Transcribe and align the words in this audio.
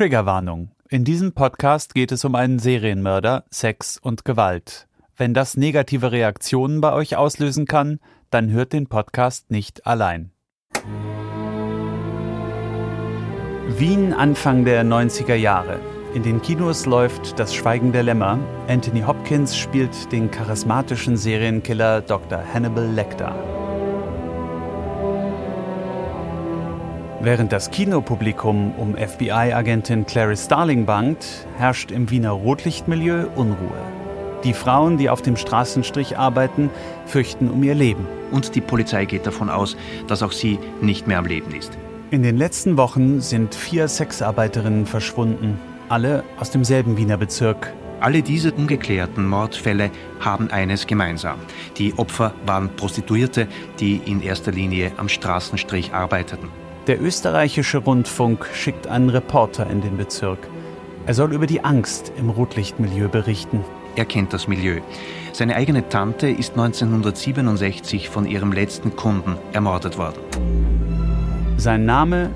Triggerwarnung. 0.00 0.70
In 0.88 1.04
diesem 1.04 1.32
Podcast 1.32 1.92
geht 1.92 2.10
es 2.10 2.24
um 2.24 2.34
einen 2.34 2.58
Serienmörder, 2.58 3.44
Sex 3.50 3.98
und 3.98 4.24
Gewalt. 4.24 4.88
Wenn 5.14 5.34
das 5.34 5.58
negative 5.58 6.10
Reaktionen 6.10 6.80
bei 6.80 6.94
euch 6.94 7.16
auslösen 7.16 7.66
kann, 7.66 8.00
dann 8.30 8.50
hört 8.50 8.72
den 8.72 8.86
Podcast 8.86 9.50
nicht 9.50 9.86
allein. 9.86 10.30
Wien 13.76 14.14
Anfang 14.14 14.64
der 14.64 14.84
90er 14.84 15.34
Jahre. 15.34 15.80
In 16.14 16.22
den 16.22 16.40
Kinos 16.40 16.86
läuft 16.86 17.38
Das 17.38 17.54
Schweigen 17.54 17.92
der 17.92 18.04
Lämmer. 18.04 18.38
Anthony 18.68 19.02
Hopkins 19.02 19.54
spielt 19.54 20.10
den 20.12 20.30
charismatischen 20.30 21.18
Serienkiller 21.18 22.00
Dr. 22.00 22.42
Hannibal 22.54 22.86
Lecter. 22.86 23.59
Während 27.22 27.52
das 27.52 27.70
Kinopublikum 27.70 28.72
um 28.78 28.96
FBI-Agentin 28.96 30.06
Clarice 30.06 30.46
Starling 30.46 30.86
bangt, 30.86 31.46
herrscht 31.58 31.90
im 31.90 32.08
Wiener 32.08 32.30
Rotlichtmilieu 32.30 33.26
Unruhe. 33.36 33.76
Die 34.42 34.54
Frauen, 34.54 34.96
die 34.96 35.10
auf 35.10 35.20
dem 35.20 35.36
Straßenstrich 35.36 36.16
arbeiten, 36.16 36.70
fürchten 37.04 37.50
um 37.50 37.62
ihr 37.62 37.74
Leben. 37.74 38.06
Und 38.30 38.54
die 38.54 38.62
Polizei 38.62 39.04
geht 39.04 39.26
davon 39.26 39.50
aus, 39.50 39.76
dass 40.06 40.22
auch 40.22 40.32
sie 40.32 40.58
nicht 40.80 41.06
mehr 41.06 41.18
am 41.18 41.26
Leben 41.26 41.54
ist. 41.54 41.76
In 42.10 42.22
den 42.22 42.38
letzten 42.38 42.78
Wochen 42.78 43.20
sind 43.20 43.54
vier 43.54 43.86
Sexarbeiterinnen 43.86 44.86
verschwunden, 44.86 45.60
alle 45.90 46.24
aus 46.38 46.50
demselben 46.50 46.96
Wiener 46.96 47.18
Bezirk. 47.18 47.70
Alle 48.00 48.22
diese 48.22 48.50
ungeklärten 48.50 49.28
Mordfälle 49.28 49.90
haben 50.20 50.50
eines 50.50 50.86
gemeinsam. 50.86 51.38
Die 51.76 51.92
Opfer 51.98 52.32
waren 52.46 52.70
Prostituierte, 52.76 53.46
die 53.78 53.96
in 54.06 54.22
erster 54.22 54.52
Linie 54.52 54.92
am 54.96 55.10
Straßenstrich 55.10 55.92
arbeiteten. 55.92 56.48
Der 56.90 57.00
österreichische 57.00 57.78
Rundfunk 57.78 58.48
schickt 58.52 58.88
einen 58.88 59.10
Reporter 59.10 59.70
in 59.70 59.80
den 59.80 59.96
Bezirk. 59.96 60.40
Er 61.06 61.14
soll 61.14 61.32
über 61.32 61.46
die 61.46 61.62
Angst 61.62 62.10
im 62.16 62.30
Rotlichtmilieu 62.30 63.06
berichten. 63.06 63.64
Er 63.94 64.04
kennt 64.04 64.32
das 64.32 64.48
Milieu. 64.48 64.80
Seine 65.32 65.54
eigene 65.54 65.88
Tante 65.88 66.28
ist 66.28 66.58
1967 66.58 68.08
von 68.08 68.26
ihrem 68.26 68.50
letzten 68.50 68.96
Kunden 68.96 69.36
ermordet 69.52 69.98
worden. 69.98 70.18
Sein 71.58 71.84
Name 71.84 72.32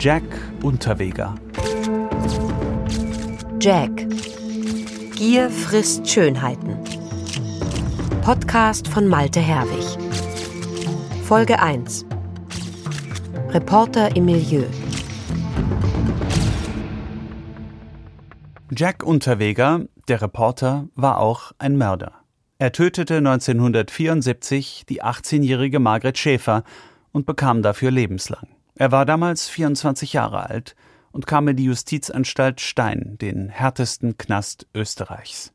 Jack 0.00 0.24
Unterweger. 0.64 1.36
Jack. 3.60 4.08
Gier 5.14 5.48
frisst 5.48 6.10
Schönheiten. 6.10 6.76
Podcast 8.22 8.88
von 8.88 9.06
Malte 9.06 9.38
Herwig. 9.38 9.86
Folge 11.22 11.62
1. 11.62 12.04
Reporter 13.54 14.16
im 14.16 14.24
Milieu. 14.24 14.64
Jack 18.74 19.02
Unterweger, 19.04 19.82
der 20.08 20.22
Reporter, 20.22 20.88
war 20.94 21.18
auch 21.18 21.52
ein 21.58 21.76
Mörder. 21.76 22.12
Er 22.58 22.72
tötete 22.72 23.18
1974 23.18 24.86
die 24.88 25.02
18-jährige 25.02 25.80
Margret 25.80 26.16
Schäfer 26.16 26.64
und 27.12 27.26
bekam 27.26 27.60
dafür 27.60 27.90
lebenslang. 27.90 28.48
Er 28.74 28.90
war 28.90 29.04
damals 29.04 29.50
24 29.50 30.14
Jahre 30.14 30.48
alt 30.48 30.74
und 31.10 31.26
kam 31.26 31.46
in 31.46 31.56
die 31.56 31.64
Justizanstalt 31.64 32.58
Stein, 32.62 33.18
den 33.20 33.50
härtesten 33.50 34.16
Knast 34.16 34.66
Österreichs. 34.74 35.52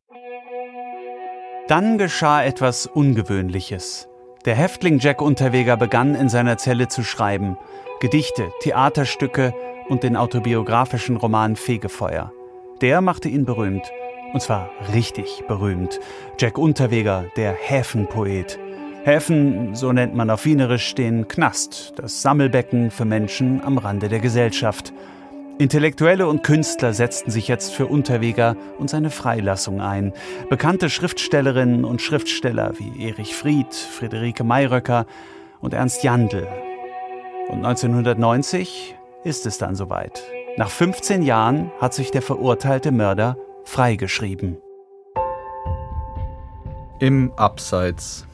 Dann 1.67 1.97
geschah 1.97 2.43
etwas 2.43 2.85
Ungewöhnliches. 2.85 4.07
Der 4.47 4.55
Häftling 4.55 4.99
Jack 4.99 5.21
Unterweger 5.21 5.75
begann 5.75 6.15
in 6.15 6.29
seiner 6.29 6.57
Zelle 6.57 6.87
zu 6.87 7.03
schreiben. 7.03 7.57
Gedichte, 7.99 8.49
Theaterstücke 8.61 9.53
und 9.89 10.03
den 10.03 10.15
autobiografischen 10.15 11.17
Roman 11.17 11.57
Fegefeuer. 11.57 12.31
Der 12.79 13.01
machte 13.01 13.27
ihn 13.27 13.43
berühmt. 13.43 13.91
Und 14.31 14.41
zwar 14.41 14.69
richtig 14.93 15.43
berühmt. 15.49 15.99
Jack 16.39 16.57
Unterweger, 16.57 17.25
der 17.35 17.51
Häfenpoet. 17.51 18.57
Häfen, 19.03 19.75
so 19.75 19.91
nennt 19.91 20.15
man 20.15 20.29
auf 20.29 20.45
Wienerisch 20.45 20.95
den 20.95 21.27
Knast, 21.27 21.91
das 21.97 22.21
Sammelbecken 22.21 22.89
für 22.89 23.03
Menschen 23.03 23.61
am 23.61 23.77
Rande 23.77 24.07
der 24.07 24.19
Gesellschaft. 24.19 24.93
Intellektuelle 25.59 26.27
und 26.27 26.43
Künstler 26.43 26.93
setzten 26.93 27.31
sich 27.31 27.47
jetzt 27.47 27.73
für 27.73 27.87
Unterweger 27.87 28.55
und 28.77 28.89
seine 28.89 29.09
Freilassung 29.09 29.81
ein. 29.81 30.13
Bekannte 30.49 30.89
Schriftstellerinnen 30.89 31.83
und 31.83 32.01
Schriftsteller 32.01 32.73
wie 32.77 33.07
Erich 33.07 33.35
Fried, 33.35 33.73
Friederike 33.73 34.43
Mayröcker 34.43 35.07
und 35.59 35.73
Ernst 35.73 36.03
Jandl 36.03 36.47
und 37.49 37.65
1990 37.65 38.95
ist 39.23 39.45
es 39.45 39.57
dann 39.57 39.75
soweit. 39.75 40.23
Nach 40.57 40.69
15 40.69 41.23
Jahren 41.23 41.71
hat 41.79 41.93
sich 41.93 42.11
der 42.11 42.21
verurteilte 42.21 42.91
Mörder 42.91 43.37
freigeschrieben. 43.63 44.57
Im 46.99 47.31
Abseits. 47.35 48.25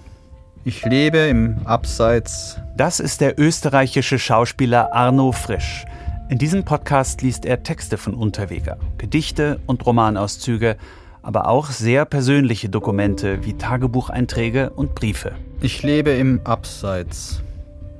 Ich 0.65 0.85
lebe 0.85 1.17
im 1.19 1.57
Abseits. 1.65 2.59
Das 2.75 2.99
ist 2.99 3.21
der 3.21 3.37
österreichische 3.39 4.17
Schauspieler 4.17 4.93
Arno 4.93 5.31
Frisch. 5.31 5.85
In 6.29 6.37
diesem 6.37 6.63
Podcast 6.63 7.21
liest 7.21 7.45
er 7.45 7.63
Texte 7.63 7.97
von 7.97 8.13
Unterweger, 8.13 8.77
Gedichte 8.97 9.59
und 9.67 9.85
Romanauszüge, 9.85 10.77
aber 11.21 11.47
auch 11.47 11.67
sehr 11.69 12.05
persönliche 12.05 12.69
Dokumente 12.69 13.45
wie 13.45 13.53
Tagebucheinträge 13.53 14.69
und 14.69 14.95
Briefe. 14.95 15.33
Ich 15.61 15.83
lebe 15.83 16.11
im 16.11 16.39
Abseits. 16.45 17.41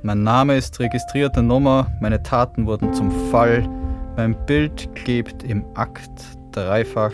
Mein 0.02 0.22
Name 0.22 0.56
ist 0.56 0.80
registrierte 0.80 1.42
Nummer, 1.42 1.86
meine 2.00 2.22
Taten 2.22 2.66
wurden 2.66 2.92
zum 2.94 3.10
Fall, 3.30 3.68
mein 4.16 4.34
Bild 4.46 4.94
klebt 4.94 5.42
im 5.42 5.64
Akt 5.74 6.24
dreifach. 6.52 7.12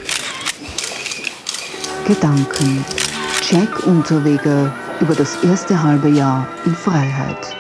Gedanken. 2.07 2.85
Jack 3.43 3.87
Unterweger 3.87 4.73
über 5.01 5.15
das 5.15 5.43
erste 5.43 5.83
halbe 5.83 6.09
Jahr 6.09 6.47
in 6.65 6.75
Freiheit. 6.75 7.57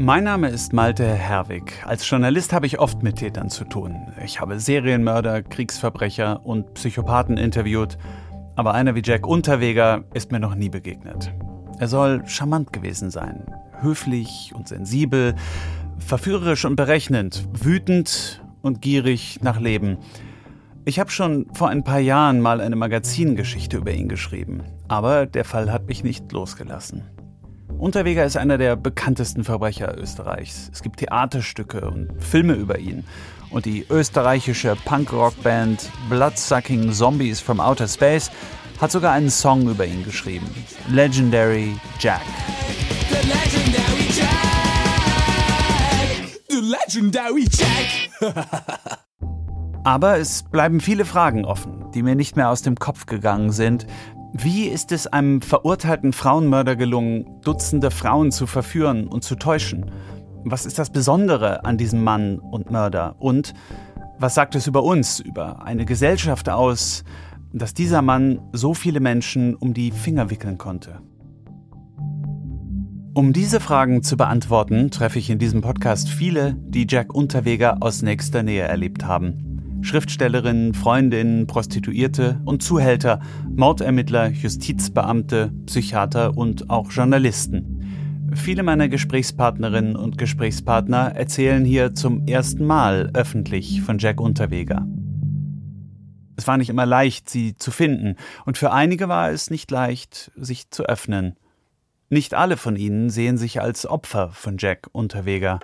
Mein 0.00 0.24
Name 0.24 0.48
ist 0.48 0.72
Malte 0.72 1.04
Herwig. 1.04 1.84
Als 1.84 2.08
Journalist 2.08 2.52
habe 2.52 2.66
ich 2.66 2.78
oft 2.78 3.02
mit 3.02 3.16
Tätern 3.16 3.50
zu 3.50 3.64
tun. 3.64 4.12
Ich 4.24 4.40
habe 4.40 4.60
Serienmörder, 4.60 5.42
Kriegsverbrecher 5.42 6.46
und 6.46 6.72
Psychopathen 6.74 7.36
interviewt 7.36 7.98
aber 8.58 8.74
einer 8.74 8.96
wie 8.96 9.02
Jack 9.04 9.24
Unterweger 9.24 10.02
ist 10.14 10.32
mir 10.32 10.40
noch 10.40 10.56
nie 10.56 10.68
begegnet. 10.68 11.32
Er 11.78 11.86
soll 11.86 12.26
charmant 12.26 12.72
gewesen 12.72 13.08
sein, 13.08 13.46
höflich 13.80 14.52
und 14.52 14.66
sensibel, 14.66 15.36
verführerisch 16.00 16.64
und 16.64 16.74
berechnend, 16.74 17.46
wütend 17.52 18.42
und 18.60 18.82
gierig 18.82 19.38
nach 19.42 19.60
Leben. 19.60 19.98
Ich 20.84 20.98
habe 20.98 21.10
schon 21.10 21.46
vor 21.52 21.68
ein 21.68 21.84
paar 21.84 22.00
Jahren 22.00 22.40
mal 22.40 22.60
eine 22.60 22.74
Magazingeschichte 22.74 23.76
über 23.76 23.92
ihn 23.92 24.08
geschrieben, 24.08 24.64
aber 24.88 25.26
der 25.26 25.44
Fall 25.44 25.70
hat 25.70 25.86
mich 25.86 26.02
nicht 26.02 26.32
losgelassen. 26.32 27.04
Unterweger 27.76 28.24
ist 28.24 28.36
einer 28.36 28.58
der 28.58 28.76
bekanntesten 28.76 29.44
Verbrecher 29.44 29.96
Österreichs. 29.98 30.70
Es 30.72 30.82
gibt 30.82 31.00
Theaterstücke 31.00 31.90
und 31.90 32.10
Filme 32.22 32.54
über 32.54 32.78
ihn. 32.78 33.04
Und 33.50 33.66
die 33.66 33.86
österreichische 33.88 34.76
Punk-Rock-Band 34.84 35.90
Bloodsucking 36.08 36.92
Zombies 36.92 37.40
from 37.40 37.60
Outer 37.60 37.86
Space 37.86 38.30
hat 38.80 38.90
sogar 38.90 39.12
einen 39.12 39.30
Song 39.30 39.68
über 39.68 39.86
ihn 39.86 40.04
geschrieben. 40.04 40.48
Legendary 40.88 41.76
Jack. 41.98 42.22
The 43.10 43.28
Legendary 43.28 44.08
Jack. 44.16 44.28
The 46.48 46.60
Legendary 46.60 47.46
Jack. 47.50 48.34
Aber 49.84 50.18
es 50.18 50.42
bleiben 50.42 50.80
viele 50.80 51.04
Fragen 51.04 51.44
offen, 51.44 51.90
die 51.94 52.02
mir 52.02 52.14
nicht 52.14 52.36
mehr 52.36 52.50
aus 52.50 52.62
dem 52.62 52.76
Kopf 52.76 53.06
gegangen 53.06 53.52
sind, 53.52 53.86
wie 54.40 54.66
ist 54.66 54.92
es 54.92 55.06
einem 55.06 55.42
verurteilten 55.42 56.12
Frauenmörder 56.12 56.76
gelungen, 56.76 57.26
Dutzende 57.42 57.90
Frauen 57.90 58.30
zu 58.30 58.46
verführen 58.46 59.08
und 59.08 59.24
zu 59.24 59.34
täuschen? 59.34 59.90
Was 60.44 60.64
ist 60.64 60.78
das 60.78 60.90
Besondere 60.90 61.64
an 61.64 61.76
diesem 61.76 62.04
Mann 62.04 62.38
und 62.38 62.70
Mörder? 62.70 63.16
Und 63.18 63.54
was 64.18 64.34
sagt 64.34 64.54
es 64.54 64.66
über 64.66 64.84
uns, 64.84 65.18
über 65.18 65.64
eine 65.64 65.84
Gesellschaft 65.84 66.48
aus, 66.48 67.02
dass 67.52 67.74
dieser 67.74 68.00
Mann 68.02 68.40
so 68.52 68.74
viele 68.74 69.00
Menschen 69.00 69.56
um 69.56 69.74
die 69.74 69.90
Finger 69.90 70.30
wickeln 70.30 70.56
konnte? 70.56 71.00
Um 73.14 73.32
diese 73.32 73.58
Fragen 73.58 74.04
zu 74.04 74.16
beantworten, 74.16 74.92
treffe 74.92 75.18
ich 75.18 75.30
in 75.30 75.40
diesem 75.40 75.62
Podcast 75.62 76.08
viele, 76.08 76.54
die 76.60 76.86
Jack 76.88 77.12
Unterweger 77.12 77.78
aus 77.80 78.02
nächster 78.02 78.44
Nähe 78.44 78.62
erlebt 78.62 79.04
haben. 79.04 79.47
Schriftstellerinnen, 79.82 80.74
Freundinnen, 80.74 81.46
Prostituierte 81.46 82.40
und 82.44 82.62
Zuhälter, 82.62 83.20
Mordermittler, 83.48 84.28
Justizbeamte, 84.28 85.52
Psychiater 85.66 86.36
und 86.36 86.70
auch 86.70 86.90
Journalisten. 86.90 88.30
Viele 88.34 88.62
meiner 88.62 88.88
Gesprächspartnerinnen 88.88 89.96
und 89.96 90.18
Gesprächspartner 90.18 91.12
erzählen 91.14 91.64
hier 91.64 91.94
zum 91.94 92.26
ersten 92.26 92.64
Mal 92.64 93.10
öffentlich 93.14 93.80
von 93.82 93.98
Jack 93.98 94.20
Unterweger. 94.20 94.86
Es 96.36 96.46
war 96.46 96.56
nicht 96.56 96.70
immer 96.70 96.86
leicht, 96.86 97.28
sie 97.28 97.56
zu 97.56 97.70
finden, 97.70 98.16
und 98.44 98.58
für 98.58 98.70
einige 98.70 99.08
war 99.08 99.30
es 99.30 99.50
nicht 99.50 99.70
leicht, 99.70 100.30
sich 100.36 100.70
zu 100.70 100.84
öffnen. 100.84 101.36
Nicht 102.10 102.34
alle 102.34 102.56
von 102.56 102.76
ihnen 102.76 103.10
sehen 103.10 103.38
sich 103.38 103.60
als 103.60 103.86
Opfer 103.86 104.30
von 104.30 104.56
Jack 104.58 104.88
Unterweger. 104.92 105.60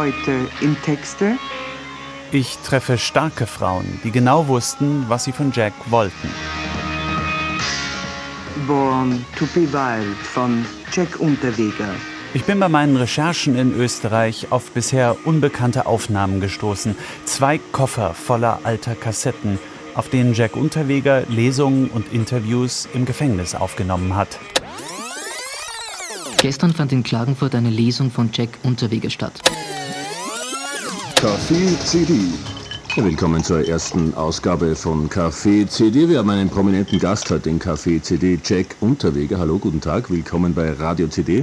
Heute 0.00 0.48
im 0.62 0.80
Texte 0.80 1.36
Ich 2.32 2.56
treffe 2.64 2.96
starke 2.96 3.46
Frauen, 3.46 4.00
die 4.02 4.10
genau 4.10 4.48
wussten, 4.48 5.04
was 5.08 5.24
sie 5.24 5.32
von 5.32 5.52
Jack 5.52 5.74
wollten. 5.90 6.30
Born 8.66 9.26
to 9.36 9.44
be 9.54 9.70
Wild 9.70 10.16
von 10.16 10.64
Jack 10.90 11.20
Unterweger. 11.20 11.90
Ich 12.32 12.44
bin 12.44 12.58
bei 12.58 12.70
meinen 12.70 12.96
Recherchen 12.96 13.58
in 13.58 13.74
Österreich 13.74 14.46
auf 14.48 14.70
bisher 14.70 15.18
unbekannte 15.26 15.84
Aufnahmen 15.84 16.40
gestoßen. 16.40 16.96
Zwei 17.26 17.58
Koffer 17.58 18.14
voller 18.14 18.60
alter 18.62 18.94
Kassetten, 18.94 19.58
auf 19.94 20.08
denen 20.08 20.32
Jack 20.32 20.56
Unterweger 20.56 21.24
Lesungen 21.28 21.90
und 21.90 22.10
Interviews 22.10 22.88
im 22.94 23.04
Gefängnis 23.04 23.54
aufgenommen 23.54 24.16
hat. 24.16 24.38
Gestern 26.38 26.72
fand 26.72 26.90
in 26.90 27.02
Klagenfurt 27.02 27.54
eine 27.54 27.68
Lesung 27.68 28.10
von 28.10 28.30
Jack 28.32 28.48
Unterweger 28.62 29.10
statt. 29.10 29.42
Kaffee 31.20 31.76
CD. 31.84 32.14
Ja, 32.96 33.04
willkommen 33.04 33.44
zur 33.44 33.68
ersten 33.68 34.14
Ausgabe 34.14 34.74
von 34.74 35.10
Café 35.10 35.66
CD. 35.66 36.08
Wir 36.08 36.20
haben 36.20 36.30
einen 36.30 36.48
prominenten 36.48 36.98
Gast 36.98 37.30
heute, 37.30 37.50
den 37.50 37.58
Café 37.58 38.00
CD, 38.00 38.38
Jack 38.42 38.74
Unterweger. 38.80 39.38
Hallo, 39.38 39.58
guten 39.58 39.82
Tag, 39.82 40.10
willkommen 40.10 40.54
bei 40.54 40.72
Radio 40.72 41.08
CD. 41.08 41.42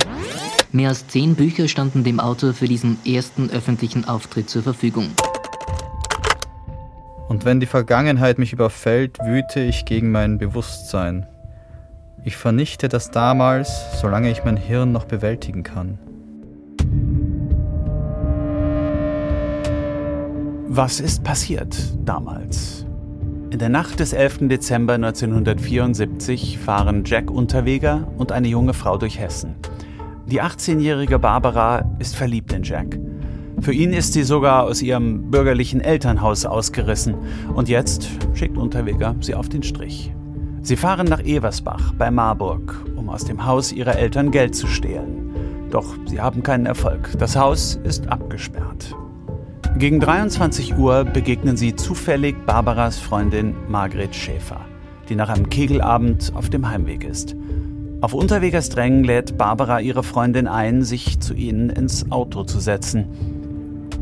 Mehr 0.72 0.90
als 0.90 1.08
zehn 1.08 1.36
Bücher 1.36 1.68
standen 1.68 2.04
dem 2.04 2.20
Autor 2.20 2.56
für 2.56 2.68
diesen 2.68 2.98
ersten 3.06 3.52
öffentlichen 3.52 4.06
Auftritt 4.06 4.50
zur 4.50 4.64
Verfügung. 4.64 5.12
Und 7.28 7.46
wenn 7.46 7.60
die 7.60 7.68
Vergangenheit 7.68 8.40
mich 8.40 8.54
überfällt, 8.54 9.20
wüte 9.20 9.60
ich 9.60 9.86
gegen 9.86 10.10
mein 10.10 10.40
Bewusstsein. 10.40 11.28
Ich 12.24 12.36
vernichte 12.36 12.90
das 12.90 13.12
damals, 13.12 13.70
solange 14.02 14.32
ich 14.32 14.44
mein 14.44 14.58
Hirn 14.58 14.92
noch 14.92 15.06
bewältigen 15.06 15.62
kann. 15.62 16.00
Was 20.70 21.00
ist 21.00 21.24
passiert 21.24 21.78
damals? 22.04 22.86
In 23.52 23.58
der 23.58 23.70
Nacht 23.70 24.02
des 24.02 24.12
11. 24.12 24.50
Dezember 24.50 24.96
1974 24.96 26.60
fahren 26.60 27.04
Jack 27.06 27.32
Unterweger 27.32 28.06
und 28.18 28.34
eine 28.34 28.50
junge 28.50 28.74
Frau 28.74 28.98
durch 28.98 29.18
Hessen. 29.18 29.56
Die 30.26 30.42
18-jährige 30.42 31.20
Barbara 31.20 31.90
ist 32.00 32.18
verliebt 32.18 32.52
in 32.52 32.64
Jack. 32.64 33.00
Für 33.62 33.72
ihn 33.72 33.94
ist 33.94 34.12
sie 34.12 34.24
sogar 34.24 34.66
aus 34.66 34.82
ihrem 34.82 35.32
bürgerlichen 35.32 35.80
Elternhaus 35.80 36.46
ausgerissen 36.46 37.16
und 37.56 37.70
jetzt 37.70 38.10
schickt 38.34 38.58
Unterweger 38.58 39.16
sie 39.22 39.36
auf 39.36 39.48
den 39.48 39.64
Strich. 39.64 40.14
Sie 40.62 40.76
fahren 40.76 41.08
nach 41.08 41.24
Eversbach 41.24 41.94
bei 41.98 42.12
Marburg, 42.12 42.84
um 42.98 43.08
aus 43.08 43.24
dem 43.24 43.46
Haus 43.46 43.72
ihrer 43.72 43.96
Eltern 43.96 44.32
Geld 44.32 44.54
zu 44.54 44.68
stehlen. 44.68 45.32
Doch 45.72 45.96
sie 46.08 46.20
haben 46.20 46.44
keinen 46.44 46.66
Erfolg. 46.66 47.10
Das 47.18 47.38
Haus 47.38 47.80
ist 47.86 48.10
abgesperrt. 48.10 48.98
Gegen 49.78 50.00
23 50.00 50.76
Uhr 50.76 51.04
begegnen 51.06 51.56
sie 51.56 51.76
zufällig 51.76 52.36
Barbaras 52.48 52.98
Freundin 52.98 53.54
Margret 53.68 54.16
Schäfer, 54.16 54.62
die 55.08 55.14
nach 55.14 55.30
einem 55.30 55.50
Kegelabend 55.50 56.32
auf 56.34 56.50
dem 56.50 56.68
Heimweg 56.68 57.04
ist. 57.04 57.36
Auf 58.02 58.16
Unterwegers 58.16 58.70
Drängen 58.70 59.04
lädt 59.04 59.38
Barbara 59.38 59.80
ihre 59.80 60.02
Freundin 60.02 60.48
ein, 60.48 60.82
sich 60.82 61.20
zu 61.20 61.36
ihnen 61.36 61.70
ins 61.70 62.12
Auto 62.12 62.44
zu 62.44 62.60
setzen. 62.60 63.06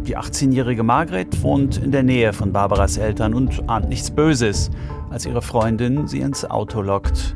Die 0.07 0.17
18-jährige 0.17 0.83
Margret 0.83 1.43
wohnt 1.43 1.75
in 1.75 1.91
der 1.91 2.03
Nähe 2.03 2.31
von 2.31 2.53
Barbaras 2.53 2.95
Eltern 2.95 3.33
und 3.33 3.67
ahnt 3.67 3.89
nichts 3.89 4.11
Böses, 4.11 4.71
als 5.09 5.25
ihre 5.25 5.41
Freundin 5.41 6.07
sie 6.07 6.21
ins 6.21 6.49
Auto 6.49 6.81
lockt. 6.81 7.35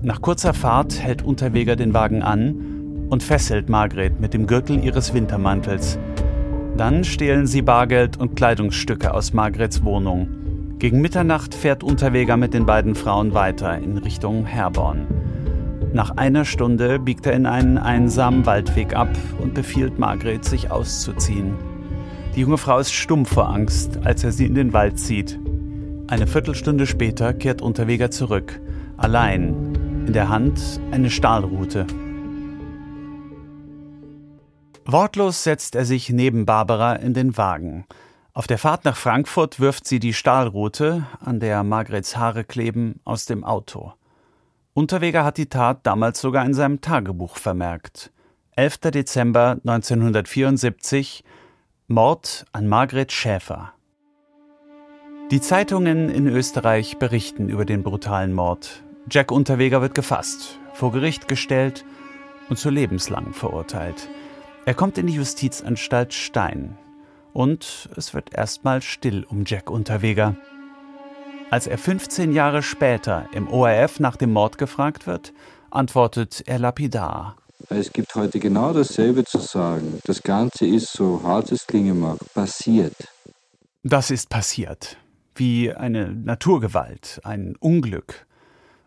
Nach 0.00 0.20
kurzer 0.20 0.54
Fahrt 0.54 1.00
hält 1.00 1.22
Unterweger 1.22 1.74
den 1.74 1.92
Wagen 1.92 2.22
an 2.22 3.06
und 3.10 3.24
fesselt 3.24 3.68
Margret 3.68 4.20
mit 4.20 4.32
dem 4.32 4.46
Gürtel 4.46 4.84
ihres 4.84 5.12
Wintermantels. 5.12 5.98
Dann 6.76 7.04
stehlen 7.04 7.46
sie 7.46 7.62
Bargeld 7.62 8.16
und 8.16 8.34
Kleidungsstücke 8.34 9.14
aus 9.14 9.32
Margrets 9.32 9.84
Wohnung. 9.84 10.76
Gegen 10.80 11.00
Mitternacht 11.00 11.54
fährt 11.54 11.84
Unterweger 11.84 12.36
mit 12.36 12.52
den 12.52 12.66
beiden 12.66 12.96
Frauen 12.96 13.32
weiter 13.32 13.78
in 13.78 13.96
Richtung 13.96 14.44
Herborn. 14.44 15.06
Nach 15.92 16.16
einer 16.16 16.44
Stunde 16.44 16.98
biegt 16.98 17.26
er 17.26 17.34
in 17.34 17.46
einen 17.46 17.78
einsamen 17.78 18.44
Waldweg 18.44 18.96
ab 18.96 19.10
und 19.40 19.54
befiehlt 19.54 20.00
Margret, 20.00 20.44
sich 20.44 20.72
auszuziehen. 20.72 21.54
Die 22.34 22.40
junge 22.40 22.58
Frau 22.58 22.80
ist 22.80 22.92
stumm 22.92 23.24
vor 23.24 23.48
Angst, 23.48 24.00
als 24.02 24.24
er 24.24 24.32
sie 24.32 24.46
in 24.46 24.56
den 24.56 24.72
Wald 24.72 24.98
zieht. 24.98 25.38
Eine 26.08 26.26
Viertelstunde 26.26 26.88
später 26.88 27.32
kehrt 27.32 27.62
Unterweger 27.62 28.10
zurück, 28.10 28.60
allein, 28.96 29.54
in 30.08 30.12
der 30.12 30.28
Hand 30.28 30.80
eine 30.90 31.10
Stahlrute. 31.10 31.86
Wortlos 34.86 35.42
setzt 35.42 35.74
er 35.76 35.86
sich 35.86 36.10
neben 36.10 36.44
Barbara 36.44 36.96
in 36.96 37.14
den 37.14 37.38
Wagen. 37.38 37.86
Auf 38.34 38.46
der 38.46 38.58
Fahrt 38.58 38.84
nach 38.84 38.96
Frankfurt 38.96 39.58
wirft 39.58 39.86
sie 39.86 39.98
die 39.98 40.12
Stahlrute, 40.12 41.06
an 41.20 41.40
der 41.40 41.62
Margrets 41.62 42.16
Haare 42.16 42.44
kleben, 42.44 43.00
aus 43.04 43.24
dem 43.24 43.44
Auto. 43.44 43.92
Unterweger 44.74 45.24
hat 45.24 45.38
die 45.38 45.48
Tat 45.48 45.86
damals 45.86 46.20
sogar 46.20 46.44
in 46.44 46.52
seinem 46.52 46.80
Tagebuch 46.82 47.36
vermerkt. 47.36 48.12
11. 48.56 48.78
Dezember 48.90 49.58
1974 49.64 51.24
Mord 51.86 52.44
an 52.52 52.68
Margret 52.68 53.10
Schäfer. 53.10 53.72
Die 55.30 55.40
Zeitungen 55.40 56.10
in 56.10 56.26
Österreich 56.26 56.98
berichten 56.98 57.48
über 57.48 57.64
den 57.64 57.82
brutalen 57.82 58.34
Mord. 58.34 58.82
Jack 59.10 59.32
Unterweger 59.32 59.80
wird 59.80 59.94
gefasst, 59.94 60.58
vor 60.74 60.92
Gericht 60.92 61.26
gestellt 61.28 61.84
und 62.50 62.58
zu 62.58 62.68
lebenslang 62.68 63.32
verurteilt. 63.32 64.08
Er 64.66 64.72
kommt 64.72 64.96
in 64.96 65.06
die 65.06 65.14
Justizanstalt 65.14 66.14
Stein. 66.14 66.78
Und 67.34 67.90
es 67.96 68.14
wird 68.14 68.34
erstmal 68.34 68.80
still 68.80 69.24
um 69.24 69.44
Jack 69.44 69.70
Unterweger. 69.70 70.36
Als 71.50 71.66
er 71.66 71.76
15 71.76 72.32
Jahre 72.32 72.62
später 72.62 73.28
im 73.34 73.46
ORF 73.48 74.00
nach 74.00 74.16
dem 74.16 74.32
Mord 74.32 74.56
gefragt 74.56 75.06
wird, 75.06 75.34
antwortet 75.70 76.44
er 76.46 76.58
lapidar. 76.58 77.36
Es 77.68 77.92
gibt 77.92 78.14
heute 78.14 78.40
genau 78.40 78.72
dasselbe 78.72 79.24
zu 79.24 79.38
sagen. 79.38 79.98
Das 80.04 80.22
Ganze 80.22 80.66
ist, 80.66 80.92
so 80.92 81.22
hart 81.22 81.52
es 81.52 81.66
klingen 81.66 82.00
mag, 82.00 82.18
passiert. 82.32 82.94
Das 83.82 84.10
ist 84.10 84.30
passiert. 84.30 84.96
Wie 85.34 85.72
eine 85.72 86.14
Naturgewalt, 86.14 87.20
ein 87.22 87.54
Unglück. 87.60 88.26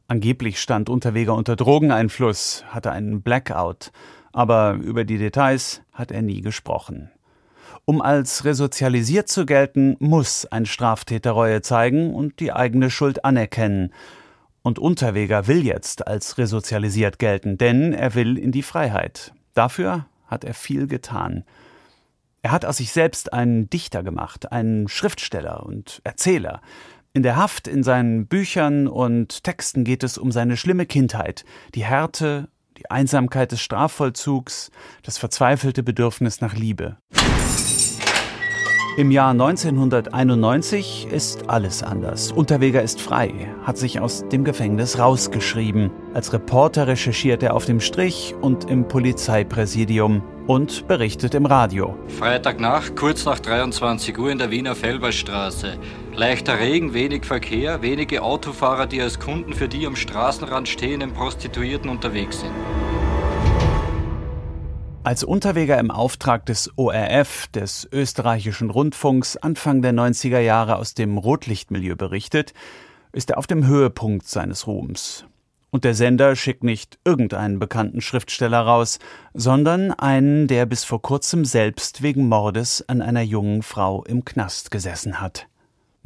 Angeblich 0.08 0.60
stand 0.60 0.90
Unterweger 0.90 1.36
unter 1.36 1.56
Drogeneinfluss, 1.56 2.64
hatte 2.70 2.92
einen 2.92 3.22
Blackout, 3.22 3.92
aber 4.38 4.74
über 4.74 5.04
die 5.04 5.18
Details 5.18 5.82
hat 5.94 6.12
er 6.12 6.22
nie 6.22 6.42
gesprochen. 6.42 7.10
Um 7.86 8.04
als 8.04 8.46
resozialisiert 8.46 9.30
zu 9.30 9.48
gelten, 9.48 9.98
muss 9.98 10.46
ein 10.46 10.68
Straftäter 10.68 11.32
Reue 11.32 11.64
zeigen 11.64 12.14
und 12.14 12.40
die 12.40 12.54
eigene 12.54 12.92
Schuld 12.92 13.26
anerkennen. 13.26 13.92
Und 14.62 14.78
Unterweger 14.78 15.48
will 15.48 15.66
jetzt 15.66 16.06
als 16.06 16.38
resozialisiert 16.38 17.18
gelten, 17.18 17.58
denn 17.58 17.94
er 17.94 18.14
will 18.14 18.38
in 18.38 18.52
die 18.52 18.62
Freiheit. 18.62 19.34
Dafür 19.56 20.06
hat 20.28 20.44
er 20.44 20.54
viel 20.54 20.86
getan. 20.86 21.44
Er 22.44 22.52
hat 22.52 22.64
aus 22.64 22.78
sich 22.78 22.92
selbst 22.92 23.34
einen 23.34 23.72
Dichter 23.72 24.04
gemacht, 24.04 24.52
einen 24.52 24.88
Schriftsteller 24.88 25.66
und 25.66 26.00
Erzähler. 26.04 26.62
In 27.12 27.24
der 27.24 27.38
Haft, 27.38 27.68
in 27.68 27.82
seinen 27.82 28.28
Büchern 28.28 28.88
und 28.88 29.44
Texten 29.44 29.84
geht 29.84 30.04
es 30.04 30.20
um 30.20 30.32
seine 30.32 30.58
schlimme 30.58 30.86
Kindheit, 30.86 31.44
die 31.74 31.86
Härte 31.86 32.50
die 32.78 32.90
Einsamkeit 32.90 33.52
des 33.52 33.62
Strafvollzugs, 33.62 34.72
das 35.04 35.18
verzweifelte 35.18 35.84
Bedürfnis 35.84 36.42
nach 36.42 36.56
Liebe. 36.56 36.98
Im 38.98 39.12
Jahr 39.12 39.30
1991 39.30 41.08
ist 41.12 41.52
alles 41.52 41.84
anders. 41.84 42.32
Unterweger 42.32 42.82
ist 42.82 43.00
frei, 43.00 43.32
hat 43.64 43.78
sich 43.78 44.00
aus 44.00 44.28
dem 44.30 44.44
Gefängnis 44.44 44.98
rausgeschrieben. 44.98 45.92
Als 46.16 46.34
Reporter 46.34 46.88
recherchiert 46.88 47.44
er 47.44 47.54
auf 47.54 47.66
dem 47.66 47.80
Strich 47.80 48.34
und 48.42 48.68
im 48.68 48.88
Polizeipräsidium 48.88 50.24
und 50.48 50.88
berichtet 50.88 51.36
im 51.36 51.46
Radio. 51.46 51.96
Freitagnacht, 52.18 52.96
kurz 52.96 53.24
nach 53.26 53.38
23 53.38 54.18
Uhr 54.18 54.32
in 54.32 54.40
der 54.40 54.50
Wiener 54.50 54.74
Felberstraße. 54.74 55.78
Leichter 56.18 56.58
Regen, 56.58 56.96
wenig 56.96 57.26
Verkehr, 57.26 57.84
wenige 57.84 58.24
Autofahrer, 58.24 58.88
die 58.88 59.00
als 59.00 59.20
Kunden 59.20 59.54
für 59.54 59.68
die 59.68 59.86
am 59.86 59.96
Straßenrand 59.96 60.68
stehenden 60.68 61.14
Prostituierten 61.14 61.92
unterwegs 61.92 62.40
sind. 62.40 62.54
Als 65.04 65.24
Unterweger 65.24 65.78
im 65.78 65.92
Auftrag 65.92 66.48
des 66.48 66.72
ORF, 66.76 67.46
des 67.50 67.88
österreichischen 67.92 68.72
Rundfunks, 68.72 69.38
Anfang 69.38 69.84
der 69.84 69.94
90er 69.94 70.40
Jahre 70.40 70.78
aus 70.78 70.96
dem 70.96 71.20
Rotlichtmilieu 71.20 71.96
berichtet, 71.96 72.56
ist 73.12 73.30
er 73.30 73.38
auf 73.38 73.46
dem 73.46 73.68
Höhepunkt 73.68 74.28
seines 74.28 74.66
Ruhms. 74.66 75.24
Und 75.70 75.84
der 75.84 75.94
Sender 75.94 76.36
schickt 76.36 76.64
nicht 76.64 76.98
irgendeinen 77.06 77.60
bekannten 77.60 78.02
Schriftsteller 78.02 78.62
raus, 78.62 78.98
sondern 79.36 79.92
einen, 79.92 80.48
der 80.48 80.66
bis 80.66 80.84
vor 80.84 81.00
kurzem 81.00 81.46
selbst 81.46 82.02
wegen 82.02 82.28
Mordes 82.28 82.84
an 82.90 83.04
einer 83.04 83.22
jungen 83.22 83.62
Frau 83.62 84.04
im 84.04 84.26
Knast 84.26 84.72
gesessen 84.72 85.22
hat. 85.22 85.48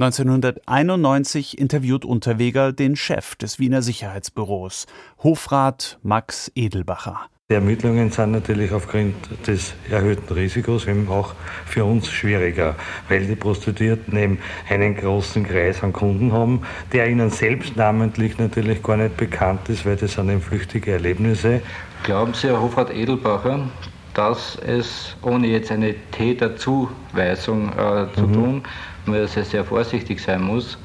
1991 0.01 1.59
interviewt 1.59 2.05
Unterweger 2.05 2.73
den 2.73 2.95
Chef 2.95 3.35
des 3.35 3.59
Wiener 3.59 3.83
Sicherheitsbüros, 3.83 4.87
Hofrat 5.21 5.99
Max 6.01 6.51
Edelbacher. 6.55 7.27
Die 7.51 7.53
Ermittlungen 7.53 8.09
sind 8.09 8.31
natürlich 8.31 8.71
aufgrund 8.71 9.13
des 9.45 9.75
erhöhten 9.91 10.33
Risikos 10.33 10.87
eben 10.87 11.07
auch 11.07 11.35
für 11.67 11.85
uns 11.85 12.09
schwieriger, 12.09 12.75
weil 13.09 13.27
die 13.27 13.35
Prostituierten 13.35 14.17
eben 14.17 14.39
einen 14.69 14.95
großen 14.95 15.43
Kreis 15.43 15.83
an 15.83 15.93
Kunden 15.93 16.31
haben, 16.31 16.61
der 16.93 17.07
ihnen 17.07 17.29
selbst 17.29 17.75
namentlich 17.75 18.39
natürlich 18.39 18.81
gar 18.81 18.97
nicht 18.97 19.17
bekannt 19.17 19.69
ist, 19.69 19.85
weil 19.85 19.97
das 19.97 20.13
sind 20.13 20.29
eben 20.29 20.41
flüchtige 20.41 20.93
Erlebnisse. 20.93 21.61
Glauben 22.03 22.33
Sie, 22.33 22.47
Herr 22.47 22.59
Hofrat 22.59 22.91
Edelbacher, 22.91 23.69
dass 24.15 24.57
es, 24.65 25.15
ohne 25.21 25.47
jetzt 25.47 25.71
eine 25.71 25.93
Täterzuweisung 26.11 27.69
äh, 27.69 28.07
zu 28.15 28.27
mhm. 28.27 28.33
tun, 28.33 28.63
weil 29.05 29.21
es 29.21 29.35
ja 29.35 29.43
sehr 29.43 29.65
vorsichtig 29.65 30.21
sein 30.21 30.41
muss, 30.41 30.77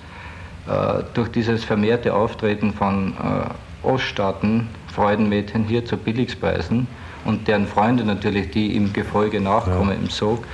äh, 0.67 1.05
durch 1.15 1.29
dieses 1.31 1.65
vermehrte 1.65 2.15
Auftreten 2.15 2.73
von 2.73 3.15
äh, 3.15 3.87
Oststaaten 3.87 4.69
Freudenmädchen 4.93 5.65
hier 5.65 5.85
zu 5.85 5.97
Billigspreisen 5.97 6.89
und 7.25 7.47
deren 7.47 7.67
Freunde 7.67 8.05
natürlich, 8.05 8.51
die 8.51 8.75
im 8.75 8.93
Gefolge 8.93 9.41
nachkommen 9.41 9.91
ja. 9.91 9.97
im 9.97 10.09
Sog, 10.09 10.45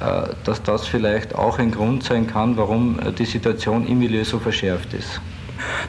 äh, 0.00 0.28
dass 0.44 0.62
das 0.62 0.86
vielleicht 0.86 1.34
auch 1.34 1.58
ein 1.58 1.70
Grund 1.70 2.04
sein 2.04 2.26
kann, 2.26 2.56
warum 2.56 2.98
die 3.18 3.26
Situation 3.26 3.86
im 3.86 3.98
Milieu 3.98 4.24
so 4.24 4.38
verschärft 4.38 4.94
ist. 4.94 5.20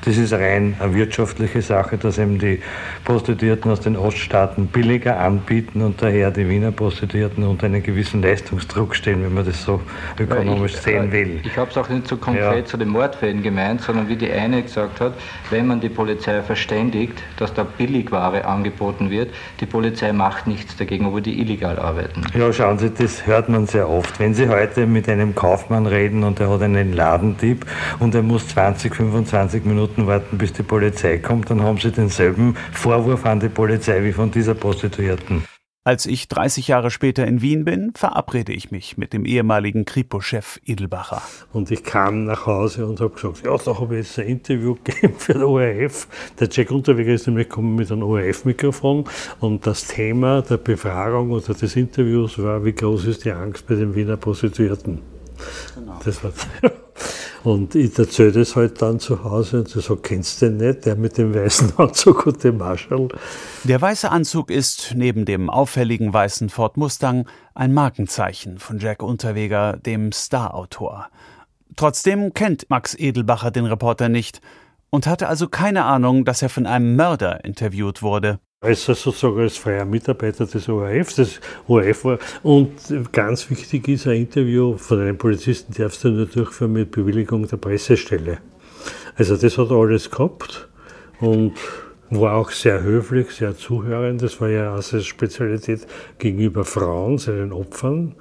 Das 0.03 0.17
ist 0.17 0.34
rein 0.34 0.75
eine 0.79 0.93
wirtschaftliche 0.93 1.62
Sache, 1.62 1.98
dass 1.98 2.17
eben 2.17 2.39
die 2.39 2.62
Prostituierten 3.03 3.72
aus 3.72 3.81
den 3.81 3.98
Oststaaten 3.98 4.67
billiger 4.67 5.19
anbieten 5.19 5.81
und 5.81 6.01
daher 6.01 6.31
die 6.31 6.48
Wiener 6.48 6.72
Prostituierten 6.72 7.43
unter 7.43 7.65
einen 7.67 7.84
gewissen 7.84 8.22
Leistungsdruck 8.22 8.95
stehen, 8.95 9.24
wenn 9.24 9.34
man 9.34 9.45
das 9.45 9.63
so 9.63 9.81
ökonomisch 10.19 10.74
ich, 10.74 10.81
sehen 10.81 11.12
will. 11.12 11.41
Ich 11.43 11.57
habe 11.57 11.72
es 11.72 11.77
auch 11.77 11.89
nicht 11.89 12.07
so 12.07 12.17
konkret 12.17 12.57
ja. 12.57 12.65
zu 12.65 12.77
den 12.77 12.89
Mordfällen 12.89 13.41
gemeint, 13.41 13.81
sondern 13.81 14.07
wie 14.07 14.15
die 14.15 14.31
eine 14.31 14.62
gesagt 14.62 15.01
hat, 15.01 15.13
wenn 15.50 15.67
man 15.67 15.79
die 15.79 15.89
Polizei 15.89 16.41
verständigt, 16.41 17.22
dass 17.38 17.53
da 17.53 17.63
Billigware 17.63 18.45
angeboten 18.45 19.10
wird, 19.10 19.34
die 19.60 19.65
Polizei 19.65 20.13
macht 20.13 20.48
nichts 20.48 20.75
dagegen, 20.75 21.05
obwohl 21.05 21.22
die 21.22 21.39
illegal 21.39 21.79
arbeiten. 21.79 22.22
Ja, 22.38 22.51
schauen 22.51 22.77
Sie, 22.77 22.89
das 22.89 23.25
hört 23.25 23.50
man 23.50 23.67
sehr 23.67 23.89
oft. 23.89 24.19
Wenn 24.19 24.34
Sie 24.34 24.50
heute 24.50 24.86
mit 24.88 25.07
einem 25.10 25.36
Kaufmann 25.36 25.86
reden 25.86 26.24
und 26.24 26.39
er 26.39 26.50
hat 26.50 26.62
einen 26.62 26.93
Ladendieb 26.93 27.65
und 28.00 28.15
er 28.15 28.22
muss 28.22 28.48
20, 28.50 28.95
25 28.95 29.55
Minuten 29.64 30.08
warten, 30.08 30.38
bis 30.38 30.52
die 30.52 30.64
Polizei 30.64 31.20
kommt, 31.20 31.50
dann 31.50 31.62
haben 31.62 31.78
sie 31.78 31.92
denselben 31.92 32.56
Vorwurf 32.74 33.26
an 33.26 33.40
die 33.40 33.50
Polizei 33.50 34.04
wie 34.04 34.12
von 34.12 34.32
dieser 34.32 34.56
Prostituierten. 34.56 35.44
Als 35.88 36.08
ich 36.08 36.28
30 36.28 36.68
Jahre 36.68 36.90
später 36.90 37.28
in 37.28 37.44
Wien 37.44 37.64
bin, 37.64 37.92
verabrede 37.94 38.52
ich 38.52 38.72
mich 38.72 38.98
mit 38.98 39.14
dem 39.14 39.24
ehemaligen 39.24 39.86
Kripo-Chef 39.86 40.60
Edelbacher. 40.66 41.22
Und 41.54 41.70
ich 41.70 41.84
kam 41.84 42.26
nach 42.26 42.48
Hause 42.48 42.88
und 42.88 43.00
habe 43.00 43.14
gesagt, 43.14 43.46
ja, 43.46 43.56
da 43.56 43.80
habe 43.80 44.00
ich 44.00 44.08
jetzt 44.08 44.18
ein 44.18 44.26
Interview 44.26 44.76
gegeben 44.84 45.14
für 45.20 45.34
den 45.34 45.44
ORF. 45.44 46.08
Der 46.40 46.50
Jack 46.50 46.72
Unterweger 46.72 47.14
ist 47.14 47.28
nämlich 47.28 47.50
gekommen 47.50 47.76
mit 47.76 47.92
einem 47.92 48.02
ORF-Mikrofon 48.02 49.06
und 49.40 49.68
das 49.68 49.86
Thema 49.86 50.42
der 50.42 50.58
Befragung 50.58 51.30
oder 51.30 51.54
des 51.54 51.76
Interviews 51.76 52.42
war, 52.42 52.66
wie 52.66 52.74
groß 52.74 53.06
ist 53.06 53.24
die 53.24 53.32
Angst 53.32 53.68
bei 53.68 53.76
den 53.76 53.94
Wiener 53.94 54.18
Prostituierten. 54.18 55.02
Genau. 55.76 56.00
Das 56.04 56.24
war 56.24 56.32
Und 57.46 57.75
ich 57.75 57.98
erzähle 58.00 58.32
das 58.32 58.56
halt 58.56 58.82
dann 58.82 59.00
zu 59.00 59.24
Hause 59.24 59.60
und 59.60 59.70
sie 59.70 59.80
sagt, 59.80 60.02
kennst 60.02 60.42
du 60.42 60.48
den 60.48 60.58
nicht, 60.58 60.88
der 60.88 60.96
mit 60.96 61.20
dem 61.20 61.36
weißen 61.36 61.74
Anzug 61.78 62.25
und 62.25 62.44
dem 62.44 62.58
Marschall? 62.58 63.08
Der 63.64 63.80
weiße 63.80 64.10
Anzug 64.10 64.50
ist 64.50 64.94
neben 64.96 65.25
dem 65.25 65.52
auffälligen 65.52 66.12
weißen 66.12 66.50
Ford 66.50 66.75
Mustang 66.75 67.28
ein 67.54 67.72
Markenzeichen 67.72 68.58
von 68.58 68.80
Jack 68.80 69.04
Unterweger, 69.04 69.78
dem 69.78 70.12
Starautor. 70.12 71.10
Trotzdem 71.75 72.34
kennt 72.34 72.68
Max 72.72 72.96
Edelbacher 72.98 73.52
den 73.52 73.66
Reporter 73.66 74.10
nicht 74.10 74.42
und 74.90 75.06
hatte 75.06 75.28
also 75.28 75.48
keine 75.48 75.86
Ahnung, 75.86 76.25
dass 76.25 76.42
er 76.42 76.50
von 76.50 76.66
einem 76.66 76.96
Mörder 76.96 77.46
interviewt 77.46 78.02
wurde 78.02 78.40
als 78.65 78.86
sozusagen 78.86 79.39
als 79.39 79.57
freier 79.57 79.86
Mitarbeiter 79.86 80.45
des 80.45 80.67
ORF. 80.67 81.15
Das 81.15 81.39
ORF 81.67 82.05
war. 82.05 82.19
Und 82.43 82.72
ganz 83.12 83.50
wichtig 83.50 83.88
ist, 83.88 84.07
ein 84.07 84.17
Interview 84.17 84.77
von 84.77 85.00
einem 85.00 85.17
Polizisten 85.17 85.74
darfst 85.74 86.03
du 86.03 86.10
nur 86.10 86.25
durchführen 86.25 86.74
mit 86.74 86.91
Bewilligung 86.91 87.48
der 87.48 87.57
Pressestelle. 87.57 88.39
Also 89.15 89.38
das 89.38 89.57
hat 89.57 89.72
alles 89.72 90.12
gehabt 90.12 90.67
und 91.19 91.53
war 92.10 92.36
auch 92.36 92.51
sehr 92.51 92.81
höflich, 92.81 93.31
sehr 93.31 93.55
zuhörend. 93.57 94.22
Das 94.22 94.39
war 94.41 94.50
ja 94.50 94.75
auch 94.75 94.81
seine 94.81 95.03
Spezialität 95.03 95.88
gegenüber 96.19 96.65
Frauen, 96.65 97.17
seinen 97.17 97.51
Opfern. 97.51 98.15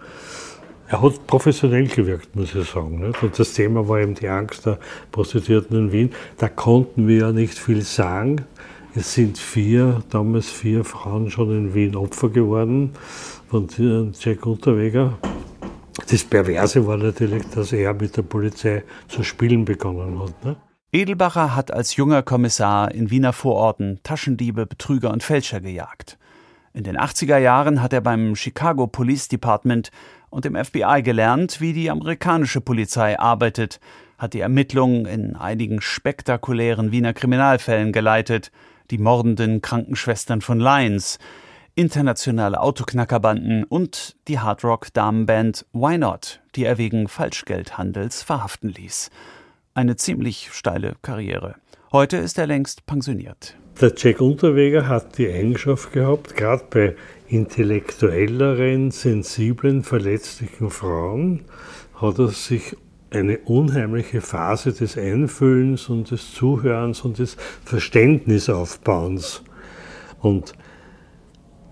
Er 0.89 1.03
hat 1.03 1.27
professionell 1.27 1.89
gewirkt, 1.89 2.37
muss 2.37 2.55
ich 2.55 2.69
sagen. 2.69 3.07
Nicht? 3.07 3.23
Und 3.23 3.39
das 3.39 3.55
Thema 3.55 3.89
war 3.89 4.01
eben 4.01 4.15
die 4.15 4.29
Angst 4.29 4.67
der 4.67 4.79
Prostituierten 5.13 5.77
in 5.77 5.93
Wien. 5.93 6.13
Da 6.39 6.49
konnten 6.49 7.09
wir 7.09 7.19
ja 7.19 7.33
nicht 7.33 7.59
viel 7.59 7.83
sagen. 7.83 8.45
Es 8.97 9.13
sind 9.13 9.39
vier, 9.39 10.05
damals 10.11 10.49
vier 10.49 10.85
Frauen 10.85 11.29
schon 11.29 11.51
in 11.51 11.75
Wien 11.75 11.97
Opfer 11.97 12.29
geworden 12.29 12.93
von 13.49 13.67
Jack 14.21 14.47
Unterweger. 14.47 15.19
Das 16.09 16.23
Perverse 16.23 16.87
war 16.87 16.97
natürlich, 16.97 17.43
dass 17.49 17.73
er 17.73 17.93
mit 17.93 18.17
der 18.17 18.23
Polizei 18.23 18.85
zu 19.09 19.25
spielen 19.25 19.65
begonnen 19.65 20.21
hat. 20.23 20.45
Ne? 20.45 20.57
Edelbacher 20.93 21.57
hat 21.57 21.73
als 21.73 21.97
junger 21.97 22.23
Kommissar 22.23 22.93
in 22.93 23.11
Wiener 23.11 23.33
Vororten 23.33 23.99
Taschendiebe, 24.05 24.65
Betrüger 24.65 25.11
und 25.11 25.25
Fälscher 25.25 25.61
gejagt. 25.61 26.17
In 26.73 26.85
den 26.85 26.97
80er 26.97 27.39
Jahren 27.39 27.83
hat 27.83 27.93
er 27.93 28.01
beim 28.01 28.37
Chicago 28.37 28.87
Police 28.87 29.27
Department 29.27 29.91
und 30.31 30.45
dem 30.45 30.55
FBI 30.55 31.03
gelernt, 31.03 31.61
wie 31.61 31.73
die 31.73 31.91
amerikanische 31.91 32.61
Polizei 32.61 33.19
arbeitet, 33.19 33.81
hat 34.19 34.35
die 34.35 34.41
Ermittlungen 34.41 35.07
in 35.07 35.35
einigen 35.35 35.81
spektakulären 35.81 36.93
Wiener 36.93 37.13
Kriminalfällen 37.13 37.91
geleitet, 37.91 38.53
die 38.91 38.99
mordenden 38.99 39.63
Krankenschwestern 39.63 40.41
von 40.41 40.61
Lions, 40.61 41.19
internationale 41.75 42.61
Autoknackerbanden 42.61 43.65
und 43.65 44.17
die 44.29 44.39
Hardrock-Damenband 44.39 45.67
Why 45.73 45.99
Not, 45.99 46.41
die 46.55 46.65
er 46.65 46.79
wegen 46.79 47.09
Falschgeldhandels 47.09 48.23
verhaften 48.23 48.69
ließ. 48.69 49.11
Eine 49.75 49.97
ziemlich 49.97 50.51
steile 50.53 50.95
Karriere. 51.03 51.57
Heute 51.91 52.17
ist 52.17 52.39
er 52.39 52.47
längst 52.47 52.87
pensioniert. 52.87 53.57
Der 53.81 53.93
Jack 53.97 54.21
Unterweger 54.21 54.87
hat 54.87 55.19
die 55.19 55.29
Eigenschaft 55.29 55.93
gehabt, 55.93 56.37
gerade 56.37 56.65
bei 56.71 56.97
intellektuelleren, 57.29 58.93
sensiblen, 58.93 59.83
verletzlichen 59.83 60.71
Frauen, 60.71 61.45
hat 61.95 62.21
er 62.21 62.29
sich 62.29 62.77
eine 63.15 63.39
unheimliche 63.39 64.21
Phase 64.21 64.73
des 64.73 64.99
Einfühlens 64.99 65.89
und 65.89 66.11
des 66.11 66.33
Zuhörens 66.33 67.03
und 67.03 67.19
des 67.19 67.37
Verständnisaufbauens. 67.65 69.43
Und 70.21 70.55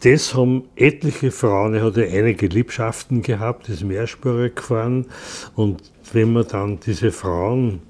das 0.03 0.35
haben 0.35 0.65
etliche 0.75 1.31
Frauen, 1.31 1.75
er 1.75 1.85
hatte 1.85 2.05
einige 2.05 2.47
Liebschaften 2.47 3.23
gehabt, 3.23 3.69
ist 3.69 3.85
mehrspurig 3.85 4.57
gefahren. 4.57 5.07
Und 5.55 5.93
wenn 6.13 6.33
man 6.33 6.47
dann 6.49 6.81
diese 6.81 7.13
Frauen 7.13 7.81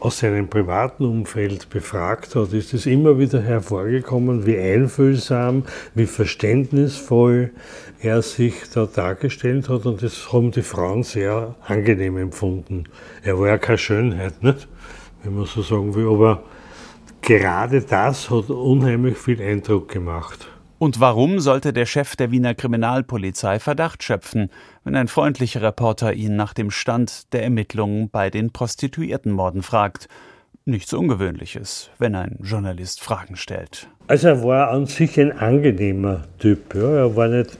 aus 0.00 0.18
seinem 0.18 0.48
privaten 0.48 1.04
Umfeld 1.04 1.68
befragt 1.70 2.34
hat, 2.34 2.52
ist 2.52 2.74
es 2.74 2.86
immer 2.86 3.18
wieder 3.18 3.40
hervorgekommen, 3.40 4.46
wie 4.46 4.58
einfühlsam, 4.58 5.64
wie 5.94 6.06
verständnisvoll 6.06 7.50
er 8.00 8.22
sich 8.22 8.54
da 8.74 8.86
dargestellt 8.86 9.68
hat 9.68 9.86
und 9.86 10.02
das 10.02 10.32
haben 10.32 10.50
die 10.50 10.62
Frauen 10.62 11.02
sehr 11.02 11.54
angenehm 11.66 12.16
empfunden. 12.16 12.84
Er 13.22 13.38
war 13.38 13.48
ja 13.48 13.58
keine 13.58 13.78
Schönheit, 13.78 14.42
nicht? 14.42 14.66
wenn 15.22 15.34
man 15.34 15.44
so 15.44 15.62
sagen 15.62 15.94
will, 15.94 16.08
aber 16.08 16.42
gerade 17.20 17.82
das 17.82 18.30
hat 18.30 18.48
unheimlich 18.48 19.18
viel 19.18 19.40
Eindruck 19.42 19.88
gemacht. 19.88 20.48
Und 20.80 20.98
warum 20.98 21.40
sollte 21.40 21.74
der 21.74 21.84
Chef 21.84 22.16
der 22.16 22.30
Wiener 22.30 22.54
Kriminalpolizei 22.54 23.58
Verdacht 23.58 24.02
schöpfen, 24.02 24.48
wenn 24.82 24.96
ein 24.96 25.08
freundlicher 25.08 25.60
Reporter 25.60 26.14
ihn 26.14 26.36
nach 26.36 26.54
dem 26.54 26.70
Stand 26.70 27.34
der 27.34 27.42
Ermittlungen 27.42 28.08
bei 28.08 28.30
den 28.30 28.50
Prostituiertenmorden 28.50 29.62
fragt? 29.62 30.08
Nichts 30.64 30.94
Ungewöhnliches, 30.94 31.90
wenn 31.98 32.14
ein 32.14 32.38
Journalist 32.40 33.02
Fragen 33.02 33.36
stellt. 33.36 33.88
Also 34.06 34.28
er 34.28 34.42
war 34.42 34.70
an 34.70 34.86
sich 34.86 35.20
ein 35.20 35.32
angenehmer 35.32 36.22
Typ. 36.38 36.74
Ja. 36.74 36.90
Er 36.96 37.14
war 37.14 37.28
nicht 37.28 37.58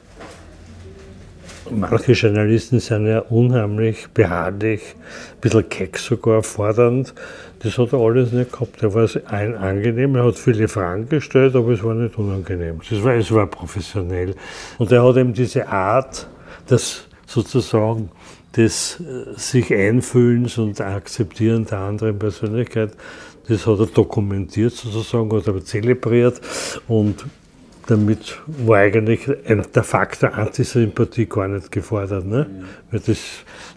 Manche 1.72 2.12
Journalisten 2.12 2.80
sind 2.80 3.06
ja 3.06 3.20
unheimlich 3.20 4.08
beharrlich, 4.12 4.80
ein 4.96 5.40
bisschen 5.40 5.68
keck 5.68 5.98
sogar, 5.98 6.42
fordernd. 6.42 7.14
Das 7.62 7.78
hat 7.78 7.92
er 7.92 8.00
alles 8.00 8.32
nicht 8.32 8.52
gehabt. 8.52 8.82
Er 8.82 8.92
war 8.94 9.08
ein 9.26 9.54
angenehm, 9.54 10.16
er 10.16 10.24
hat 10.24 10.38
viele 10.38 10.66
Fragen 10.68 11.08
gestellt, 11.08 11.54
aber 11.54 11.70
es 11.72 11.82
war 11.84 11.94
nicht 11.94 12.18
unangenehm. 12.18 12.80
Es 12.90 13.02
war, 13.04 13.14
es 13.14 13.32
war 13.32 13.46
professionell. 13.46 14.34
Und 14.78 14.90
er 14.90 15.04
hat 15.04 15.16
eben 15.16 15.32
diese 15.32 15.68
Art, 15.68 16.26
das 16.66 17.04
sozusagen 17.26 18.10
des 18.56 19.00
äh, 19.00 19.38
sich 19.38 19.72
Einfühlens 19.72 20.58
und 20.58 20.80
Akzeptieren 20.80 21.66
der 21.66 21.78
anderen 21.78 22.18
Persönlichkeit, 22.18 22.92
das 23.48 23.66
hat 23.66 23.78
er 23.78 23.86
dokumentiert 23.86 24.72
sozusagen, 24.72 25.32
hat 25.32 25.46
er 25.46 25.64
zelebriert 25.64 26.40
und 26.88 27.24
damit 27.90 28.38
war 28.46 28.78
eigentlich 28.78 29.28
der 29.46 29.82
Faktor 29.82 30.34
Antisympathie 30.34 31.26
gar 31.26 31.48
nicht 31.48 31.72
gefordert. 31.72 32.24
Ne? 32.24 32.46
Mhm. 32.48 32.64
Weil 32.90 33.00
das, 33.00 33.18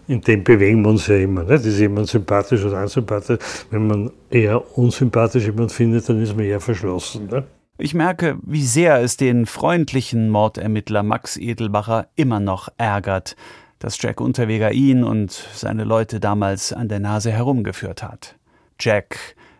in 0.06 0.20
dem 0.20 0.44
bewegen 0.44 0.82
wir 0.82 0.90
uns 0.90 1.06
ja 1.08 1.16
immer. 1.16 1.42
Ne? 1.42 1.50
Das 1.50 1.66
ist 1.66 1.80
jemand 1.80 2.08
sympathisch 2.08 2.64
oder 2.64 2.80
unsympathisch. 2.82 3.38
Wenn 3.70 3.86
man 3.86 4.10
eher 4.30 4.78
unsympathisch 4.78 5.44
jemand 5.44 5.72
findet, 5.72 6.08
dann 6.08 6.22
ist 6.22 6.36
man 6.36 6.44
eher 6.44 6.60
verschlossen. 6.60 7.26
Ne? 7.26 7.44
Ich 7.76 7.92
merke, 7.92 8.38
wie 8.42 8.62
sehr 8.62 9.00
es 9.00 9.16
den 9.16 9.46
freundlichen 9.46 10.30
Mordermittler 10.30 11.02
Max 11.02 11.36
Edelbacher 11.36 12.06
immer 12.14 12.38
noch 12.38 12.68
ärgert, 12.78 13.34
dass 13.80 14.00
Jack 14.00 14.20
Unterweger 14.20 14.70
ihn 14.70 15.02
und 15.02 15.32
seine 15.32 15.84
Leute 15.84 16.20
damals 16.20 16.72
an 16.72 16.88
der 16.88 17.00
Nase 17.00 17.32
herumgeführt 17.32 18.02
hat. 18.02 18.36
Jack, 18.78 19.18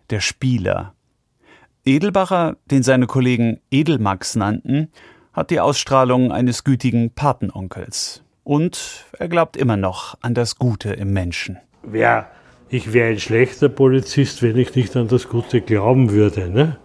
der 0.09 0.21
Spieler. 0.21 0.94
Edelbacher, 1.85 2.57
den 2.71 2.81
seine 2.81 3.05
Kollegen 3.05 3.59
Edelmax 3.69 4.35
nannten, 4.35 4.89
hat 5.33 5.51
die 5.51 5.59
Ausstrahlung 5.59 6.31
eines 6.31 6.63
gütigen 6.63 7.11
Patenonkels. 7.11 8.23
Und 8.43 9.05
er 9.19 9.27
glaubt 9.27 9.55
immer 9.55 9.77
noch 9.77 10.17
an 10.21 10.33
das 10.33 10.57
Gute 10.57 10.93
im 10.93 11.13
Menschen. 11.13 11.59
Ja, 11.93 12.27
ich 12.69 12.93
wäre 12.93 13.09
ein 13.09 13.19
schlechter 13.19 13.69
Polizist, 13.69 14.41
wenn 14.41 14.57
ich 14.57 14.73
nicht 14.75 14.95
an 14.95 15.07
das 15.07 15.29
Gute 15.29 15.61
glauben 15.61 16.11
würde, 16.11 16.49
ne? 16.49 16.77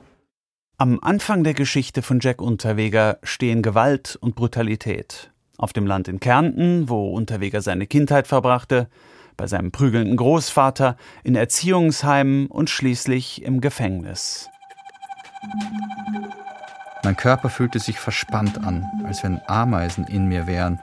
Am 0.76 0.98
Anfang 1.02 1.44
der 1.44 1.54
Geschichte 1.54 2.02
von 2.02 2.20
Jack 2.20 2.40
Unterweger 2.40 3.18
stehen 3.22 3.62
Gewalt 3.62 4.16
und 4.20 4.34
Brutalität. 4.34 5.30
Auf 5.58 5.72
dem 5.72 5.86
Land 5.86 6.08
in 6.08 6.20
Kärnten, 6.20 6.88
wo 6.88 7.10
Unterweger 7.10 7.60
seine 7.60 7.86
Kindheit 7.86 8.26
verbrachte, 8.26 8.88
bei 9.36 9.46
seinem 9.46 9.72
prügelnden 9.72 10.16
Großvater, 10.16 10.96
in 11.22 11.36
Erziehungsheimen 11.36 12.46
und 12.46 12.70
schließlich 12.70 13.42
im 13.42 13.60
Gefängnis. 13.60 14.48
Mein 17.02 17.16
Körper 17.16 17.48
fühlte 17.48 17.78
sich 17.78 17.98
verspannt 17.98 18.64
an, 18.64 18.84
als 19.04 19.22
wenn 19.24 19.40
Ameisen 19.46 20.04
in 20.06 20.26
mir 20.26 20.46
wären, 20.46 20.80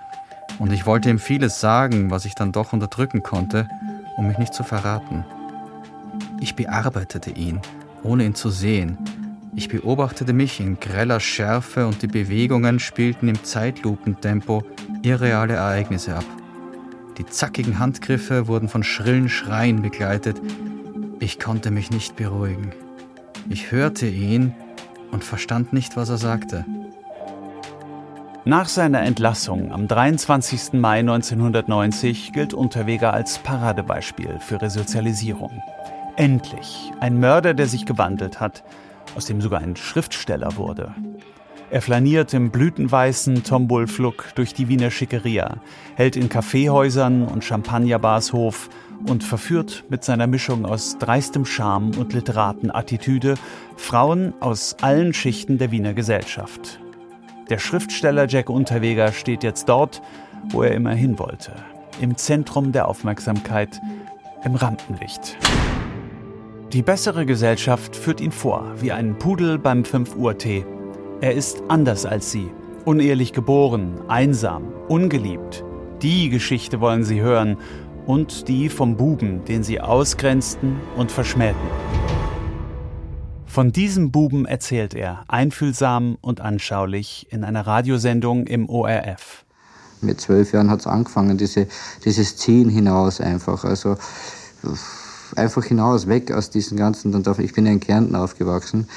und 0.60 0.74
ich 0.74 0.86
wollte 0.86 1.10
ihm 1.10 1.20
vieles 1.20 1.60
sagen, 1.60 2.10
was 2.10 2.26
ich 2.26 2.34
dann 2.34 2.52
doch 2.52 2.74
unterdrücken 2.74 3.22
konnte, 3.22 3.70
um 4.16 4.28
mich 4.28 4.40
nicht 4.40 4.54
zu 4.54 4.64
verraten. 4.64 5.24
Ich 6.40 6.56
bearbeitete 6.56 7.30
ihn, 7.30 7.62
ohne 8.02 8.26
ihn 8.26 8.34
zu 8.34 8.50
sehen, 8.50 8.98
ich 9.58 9.70
beobachtete 9.70 10.34
mich 10.34 10.60
in 10.60 10.80
greller 10.80 11.20
Schärfe 11.20 11.88
und 11.88 12.04
die 12.04 12.08
Bewegungen 12.08 12.80
spielten 12.80 13.28
im 13.28 13.44
Zeitlupentempo 13.44 14.64
irreale 15.02 15.56
Ereignisse 15.56 16.16
ab. 16.16 16.26
Die 17.18 17.26
zackigen 17.26 17.80
Handgriffe 17.80 18.48
wurden 18.48 18.70
von 18.70 18.84
schrillen 18.84 19.30
Schreien 19.30 19.82
begleitet. 19.82 20.40
Ich 21.20 21.40
konnte 21.40 21.72
mich 21.72 21.90
nicht 21.90 22.16
beruhigen. 22.16 22.72
Ich 23.50 23.72
hörte 23.72 24.08
ihn 24.08 24.54
und 25.12 25.24
verstand 25.24 25.74
nicht, 25.74 25.96
was 25.98 26.10
er 26.10 26.18
sagte. 26.18 26.66
Nach 28.46 28.70
seiner 28.70 29.02
Entlassung 29.02 29.74
am 29.74 29.88
23. 29.88 30.74
Mai 30.74 31.00
1990 31.00 32.32
gilt 32.32 32.54
Unterweger 32.54 33.14
als 33.14 33.40
Paradebeispiel 33.40 34.40
für 34.40 34.62
Resozialisierung. 34.62 35.62
Endlich 36.16 36.92
ein 37.02 37.20
Mörder, 37.20 37.54
der 37.54 37.68
sich 37.68 37.86
gewandelt 37.86 38.40
hat, 38.40 38.64
aus 39.16 39.26
dem 39.26 39.42
sogar 39.42 39.60
ein 39.60 39.76
Schriftsteller 39.76 40.56
wurde. 40.56 40.94
Er 41.70 41.82
flaniert 41.82 42.34
im 42.34 42.50
blütenweißen 42.50 43.44
Tombolflug 43.44 44.34
durch 44.36 44.54
die 44.54 44.70
Wiener 44.70 44.90
Schickeria, 44.90 45.58
hält 45.96 46.16
in 46.16 46.30
Kaffeehäusern 46.30 47.28
und 47.28 47.44
Champagnerbars 47.44 48.32
Hof 48.32 48.70
und 49.06 49.22
verführt 49.22 49.84
mit 49.90 50.04
seiner 50.06 50.28
Mischung 50.28 50.66
aus 50.66 50.98
dreistem 50.98 51.46
Charme 51.46 51.92
und 51.98 52.14
Literatenattitüde 52.14 53.36
Frauen 53.76 54.34
aus 54.40 54.78
allen 54.82 55.14
Schichten 55.14 55.58
der 55.58 55.72
Wiener 55.72 55.94
Gesellschaft. 55.94 56.80
Der 57.50 57.60
Schriftsteller 57.60 58.28
Jack 58.30 58.50
Unterweger 58.50 59.12
steht 59.12 59.44
jetzt 59.44 59.68
dort, 59.68 60.02
wo 60.50 60.64
er 60.64 60.72
immer 60.72 60.94
hin 60.94 61.20
wollte, 61.20 61.52
im 62.00 62.16
Zentrum 62.16 62.72
der 62.72 62.88
Aufmerksamkeit, 62.88 63.82
im 64.46 64.56
Rampenlicht. 64.56 65.38
Die 66.72 66.82
bessere 66.82 67.26
Gesellschaft 67.26 67.96
führt 67.96 68.22
ihn 68.22 68.32
vor, 68.32 68.74
wie 68.80 68.94
ein 68.94 69.18
Pudel 69.18 69.58
beim 69.58 69.84
5 69.84 70.16
Uhr 70.16 70.38
Tee. 70.38 70.66
Er 71.20 71.34
ist 71.34 71.64
anders 71.68 72.06
als 72.06 72.32
sie, 72.32 72.52
unehelich 72.86 73.34
geboren, 73.34 74.00
einsam, 74.08 74.72
ungeliebt. 74.88 75.64
Die 76.04 76.30
Geschichte 76.30 76.80
wollen 76.80 77.04
sie 77.04 77.22
hören 77.22 77.58
und 78.06 78.48
die 78.48 78.70
vom 78.70 78.98
Buben, 78.98 79.44
den 79.46 79.64
sie 79.64 79.82
ausgrenzten 79.82 80.76
und 80.96 81.12
verschmähten. 81.12 81.60
Von 83.48 83.72
diesem 83.72 84.12
Buben 84.12 84.46
erzählt 84.46 84.94
er, 84.94 85.24
einfühlsam 85.28 86.20
und 86.22 86.40
anschaulich, 86.40 87.26
in 87.32 87.44
einer 87.44 87.66
Radiosendung 87.66 88.46
im 88.46 88.70
ORF. 88.70 89.44
Mit 90.02 90.22
zwölf 90.22 90.54
Jahren 90.54 90.70
hat 90.70 90.82
es 90.82 90.88
angefangen, 90.88 91.40
diese, 91.40 91.68
dieses 92.06 92.38
Ziehen 92.38 92.70
hinaus 92.70 93.20
einfach. 93.22 93.64
Also 93.64 93.98
einfach 95.36 95.64
hinaus, 95.64 96.06
weg 96.06 96.32
aus 96.32 96.52
diesen 96.52 96.78
ganzen, 96.78 97.24
ich 97.40 97.54
bin 97.54 97.66
ja 97.66 97.72
in 97.72 97.80
Kärnten 97.80 98.16
aufgewachsen, 98.16 98.88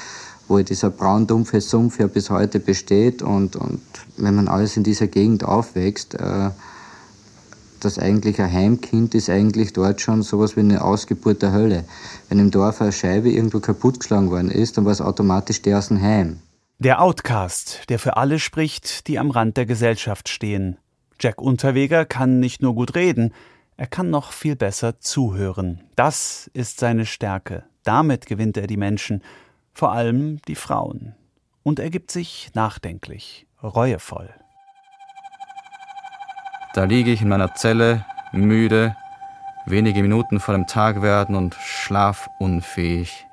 wo 0.51 0.61
dieser 0.61 0.89
braundumpfe 0.89 1.61
Sumpf 1.61 1.99
ja 1.99 2.07
bis 2.07 2.29
heute 2.29 2.59
besteht 2.59 3.21
und, 3.21 3.55
und 3.55 3.81
wenn 4.17 4.35
man 4.35 4.49
alles 4.49 4.75
in 4.75 4.83
dieser 4.83 5.07
Gegend 5.07 5.45
aufwächst, 5.45 6.15
äh, 6.15 6.49
das 7.79 7.97
eigentlich 7.97 8.39
ein 8.41 8.51
Heimkind 8.51 9.15
ist 9.15 9.29
eigentlich 9.29 9.73
dort 9.73 10.01
schon 10.01 10.21
sowas 10.23 10.55
wie 10.55 10.59
eine 10.59 10.83
Ausgeburt 10.83 11.41
der 11.41 11.53
Hölle. 11.53 11.85
Wenn 12.27 12.37
im 12.39 12.51
Dorf 12.51 12.81
eine 12.81 12.91
Scheibe 12.91 13.31
irgendwo 13.31 13.59
kaputtgeschlagen 13.59 14.29
worden 14.29 14.51
ist, 14.51 14.77
dann 14.77 14.85
war 14.85 14.91
es 14.91 15.01
automatisch 15.01 15.61
der 15.61 15.77
aus 15.77 15.87
dem 15.87 16.01
Heim. 16.01 16.39
Der 16.79 17.01
Outcast, 17.01 17.89
der 17.89 17.97
für 17.97 18.17
alle 18.17 18.37
spricht, 18.37 19.07
die 19.07 19.19
am 19.19 19.31
Rand 19.31 19.55
der 19.55 19.65
Gesellschaft 19.65 20.27
stehen. 20.29 20.77
Jack 21.19 21.41
Unterweger 21.41 22.05
kann 22.05 22.39
nicht 22.39 22.61
nur 22.61 22.75
gut 22.75 22.95
reden, 22.95 23.33
er 23.77 23.87
kann 23.87 24.09
noch 24.09 24.31
viel 24.31 24.55
besser 24.55 24.99
zuhören. 24.99 25.81
Das 25.95 26.51
ist 26.53 26.79
seine 26.79 27.05
Stärke. 27.05 27.63
Damit 27.83 28.25
gewinnt 28.25 28.57
er 28.57 28.67
die 28.67 28.77
Menschen, 28.77 29.23
vor 29.73 29.91
allem 29.91 30.41
die 30.47 30.55
Frauen. 30.55 31.15
Und 31.63 31.79
er 31.79 31.89
gibt 31.89 32.11
sich 32.11 32.51
nachdenklich, 32.53 33.47
reuevoll. 33.61 34.33
Da 36.73 36.85
liege 36.85 37.11
ich 37.11 37.21
in 37.21 37.29
meiner 37.29 37.53
Zelle, 37.53 38.05
müde, 38.31 38.95
wenige 39.65 40.01
Minuten 40.01 40.39
vor 40.39 40.53
dem 40.53 40.67
Tag 40.67 41.01
werden 41.01 41.35
und 41.35 41.55
schlafunfähig. 41.55 43.27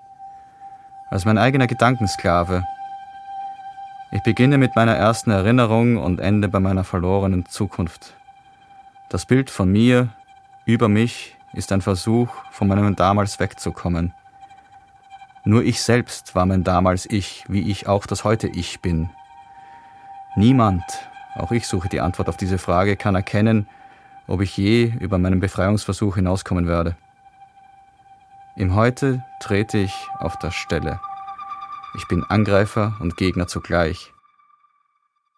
Als 1.10 1.24
mein 1.24 1.38
eigener 1.38 1.66
Gedankensklave. 1.66 2.64
Ich 4.10 4.22
beginne 4.22 4.58
mit 4.58 4.74
meiner 4.74 4.94
ersten 4.94 5.30
Erinnerung 5.30 5.96
und 5.96 6.20
ende 6.20 6.48
bei 6.48 6.60
meiner 6.60 6.84
verlorenen 6.84 7.46
Zukunft. 7.46 8.14
Das 9.08 9.24
Bild 9.24 9.50
von 9.50 9.70
mir, 9.70 10.08
über 10.66 10.88
mich 10.88 11.36
ist 11.54 11.72
ein 11.72 11.80
Versuch, 11.80 12.28
von 12.50 12.68
meinem 12.68 12.96
damals 12.96 13.40
wegzukommen. 13.40 14.12
Nur 15.48 15.64
ich 15.64 15.80
selbst 15.80 16.34
war 16.34 16.44
mein 16.44 16.62
damals 16.62 17.06
Ich, 17.06 17.46
wie 17.48 17.70
ich 17.70 17.88
auch 17.88 18.04
das 18.04 18.22
heute 18.22 18.48
Ich 18.48 18.80
bin. 18.80 19.08
Niemand, 20.36 20.84
auch 21.36 21.52
ich 21.52 21.66
suche 21.66 21.88
die 21.88 22.02
Antwort 22.02 22.28
auf 22.28 22.36
diese 22.36 22.58
Frage, 22.58 22.96
kann 22.96 23.14
erkennen, 23.14 23.66
ob 24.26 24.42
ich 24.42 24.54
je 24.58 24.92
über 25.00 25.16
meinen 25.16 25.40
Befreiungsversuch 25.40 26.16
hinauskommen 26.16 26.68
werde. 26.68 26.98
Im 28.56 28.74
Heute 28.74 29.24
trete 29.40 29.78
ich 29.78 29.94
auf 30.18 30.38
der 30.38 30.50
Stelle. 30.50 31.00
Ich 31.96 32.06
bin 32.08 32.24
Angreifer 32.24 32.98
und 33.00 33.16
Gegner 33.16 33.46
zugleich. 33.46 34.12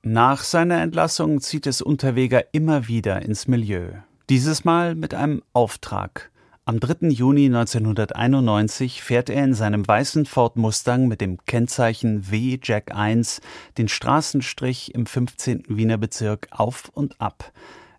Nach 0.02 0.42
seiner 0.42 0.82
Entlassung 0.82 1.40
zieht 1.40 1.68
es 1.68 1.80
Unterweger 1.82 2.52
immer 2.52 2.88
wieder 2.88 3.22
ins 3.22 3.46
Milieu. 3.46 3.92
Dieses 4.28 4.64
Mal 4.64 4.96
mit 4.96 5.14
einem 5.14 5.40
Auftrag. 5.52 6.32
Am 6.70 6.78
3. 6.78 7.08
Juni 7.08 7.46
1991 7.46 9.02
fährt 9.02 9.28
er 9.28 9.42
in 9.42 9.54
seinem 9.54 9.88
weißen 9.88 10.24
Ford 10.24 10.54
Mustang 10.54 11.08
mit 11.08 11.20
dem 11.20 11.44
Kennzeichen 11.44 12.30
W 12.30 12.60
Jack 12.62 12.94
1 12.94 13.40
den 13.76 13.88
Straßenstrich 13.88 14.94
im 14.94 15.04
15. 15.04 15.64
Wiener 15.66 15.98
Bezirk 15.98 16.46
auf 16.52 16.88
und 16.94 17.20
ab, 17.20 17.50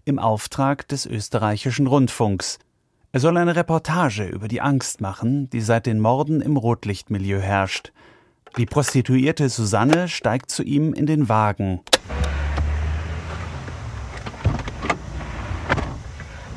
im 0.06 0.20
Auftrag 0.20 0.88
des 0.88 1.06
österreichischen 1.06 1.86
Rundfunks. 1.86 2.60
Er 3.12 3.20
soll 3.20 3.36
eine 3.36 3.58
Reportage 3.58 4.24
über 4.24 4.48
die 4.48 4.62
Angst 4.62 5.02
machen, 5.02 5.50
die 5.50 5.60
seit 5.60 5.86
den 5.86 6.00
Morden 6.00 6.40
im 6.40 6.56
Rotlichtmilieu 6.56 7.40
herrscht. 7.42 7.92
Die 8.56 8.66
Prostituierte 8.66 9.50
Susanne 9.50 10.08
steigt 10.08 10.50
zu 10.50 10.64
ihm 10.64 10.94
in 10.94 11.08
den 11.08 11.28
Wagen. 11.28 11.82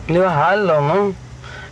Ja, 0.07 0.33
hallo, 0.33 0.81
ne? 0.81 1.14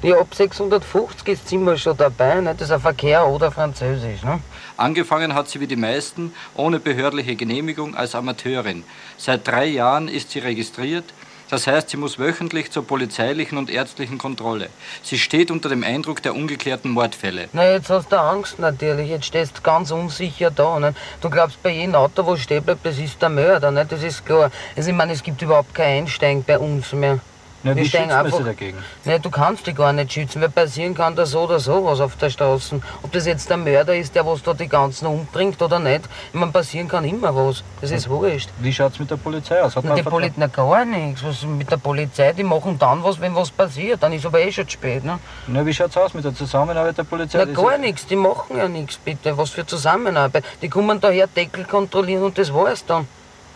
Ja, 0.02 0.18
ab 0.18 0.34
650 0.34 1.28
ist 1.28 1.48
Zimmer 1.48 1.76
schon 1.76 1.96
dabei, 1.96 2.40
ne? 2.40 2.56
Das 2.58 2.68
ist 2.68 2.72
ein 2.72 2.80
Verkehr 2.80 3.24
oder 3.24 3.52
Französisch, 3.52 4.24
ne? 4.24 4.40
Angefangen 4.76 5.32
hat 5.32 5.48
sie 5.48 5.60
wie 5.60 5.68
die 5.68 5.76
meisten 5.76 6.34
ohne 6.56 6.80
behördliche 6.80 7.36
Genehmigung 7.36 7.94
als 7.94 8.16
Amateurin. 8.16 8.82
Seit 9.16 9.46
drei 9.46 9.66
Jahren 9.66 10.08
ist 10.08 10.32
sie 10.32 10.40
registriert. 10.40 11.04
Das 11.50 11.68
heißt, 11.68 11.90
sie 11.90 11.98
muss 11.98 12.18
wöchentlich 12.18 12.72
zur 12.72 12.84
polizeilichen 12.84 13.58
und 13.58 13.70
ärztlichen 13.70 14.18
Kontrolle. 14.18 14.70
Sie 15.04 15.18
steht 15.18 15.52
unter 15.52 15.68
dem 15.68 15.84
Eindruck 15.84 16.20
der 16.20 16.34
ungeklärten 16.34 16.90
Mordfälle. 16.90 17.48
Na, 17.52 17.70
jetzt 17.70 17.88
hast 17.88 18.10
du 18.10 18.18
Angst 18.18 18.58
natürlich. 18.58 19.08
Jetzt 19.08 19.26
stehst 19.26 19.58
du 19.58 19.62
ganz 19.62 19.92
unsicher 19.92 20.50
da. 20.50 20.80
Nicht? 20.80 20.96
Du 21.20 21.30
glaubst, 21.30 21.62
bei 21.62 21.70
jedem 21.70 21.94
Auto, 21.94 22.26
wo 22.26 22.34
stehen 22.36 22.64
bleibt, 22.64 22.84
das 22.84 22.98
ist 22.98 23.22
der 23.22 23.28
Mörder. 23.28 23.70
Nicht? 23.70 23.92
Das 23.92 24.02
ist 24.02 24.26
klar. 24.26 24.50
Also, 24.74 24.90
ich 24.90 24.96
meine, 24.96 25.12
es 25.12 25.22
gibt 25.22 25.40
überhaupt 25.42 25.72
kein 25.74 26.04
Einsteigen 26.04 26.42
bei 26.42 26.58
uns 26.58 26.92
mehr. 26.92 27.20
Na, 27.64 27.76
wie 27.76 27.84
schützt 27.84 28.06
man 28.08 28.10
einfach- 28.26 28.38
sie 28.38 28.44
dagegen? 28.44 28.78
Nee, 29.04 29.18
du 29.20 29.30
kannst 29.30 29.66
dich 29.66 29.76
gar 29.76 29.92
nicht 29.92 30.12
schützen, 30.12 30.40
weil 30.42 30.48
passieren 30.48 30.94
kann 30.94 31.14
da 31.14 31.24
so 31.24 31.42
oder 31.42 31.60
so 31.60 31.84
was 31.84 32.00
auf 32.00 32.16
der 32.16 32.28
Straße. 32.30 32.80
Ob 33.02 33.12
das 33.12 33.26
jetzt 33.26 33.48
der 33.50 33.56
Mörder 33.56 33.94
ist, 33.94 34.14
der 34.14 34.26
was 34.26 34.42
da 34.42 34.52
die 34.52 34.66
ganzen 34.68 35.06
umbringt 35.06 35.62
oder 35.62 35.78
nicht, 35.78 36.02
ich 36.32 36.38
meine, 36.38 36.50
passieren 36.50 36.88
kann 36.88 37.04
immer 37.04 37.34
was. 37.34 37.62
Das 37.80 37.90
ist 37.92 38.08
wurscht. 38.08 38.48
Wie 38.58 38.72
schaut's 38.72 38.98
mit 38.98 39.10
der 39.10 39.16
Polizei 39.16 39.62
aus? 39.62 39.76
Hat 39.76 39.84
Na, 39.84 39.90
man 39.90 39.96
die 39.96 40.02
Poli 40.02 40.32
na, 40.36 40.48
gar 40.48 40.84
nichts. 40.84 41.22
Was 41.24 41.42
mit 41.44 41.70
der 41.70 41.76
Polizei, 41.76 42.32
die 42.32 42.42
machen 42.42 42.78
dann 42.78 43.04
was, 43.04 43.20
wenn 43.20 43.34
was 43.36 43.50
passiert. 43.50 44.02
Dann 44.02 44.12
ist 44.12 44.26
aber 44.26 44.40
eh 44.40 44.50
schon 44.50 44.66
zu 44.66 44.72
spät. 44.72 45.04
Ne? 45.04 45.18
Na, 45.46 45.64
wie 45.64 45.72
schaut's 45.72 45.96
aus 45.96 46.14
mit 46.14 46.24
der 46.24 46.34
Zusammenarbeit 46.34 46.98
der 46.98 47.04
Polizei? 47.04 47.44
Na, 47.44 47.52
gar 47.52 47.78
nichts, 47.78 48.06
die 48.06 48.16
machen 48.16 48.56
ja 48.56 48.66
nichts, 48.68 48.96
bitte. 48.96 49.38
Was 49.38 49.50
für 49.50 49.64
Zusammenarbeit. 49.64 50.44
Die 50.62 50.68
kommen 50.68 51.00
daher 51.00 51.28
Deckel 51.28 51.64
kontrollieren 51.64 52.24
und 52.24 52.36
das 52.38 52.52
war's 52.52 52.84
dann. 52.84 53.06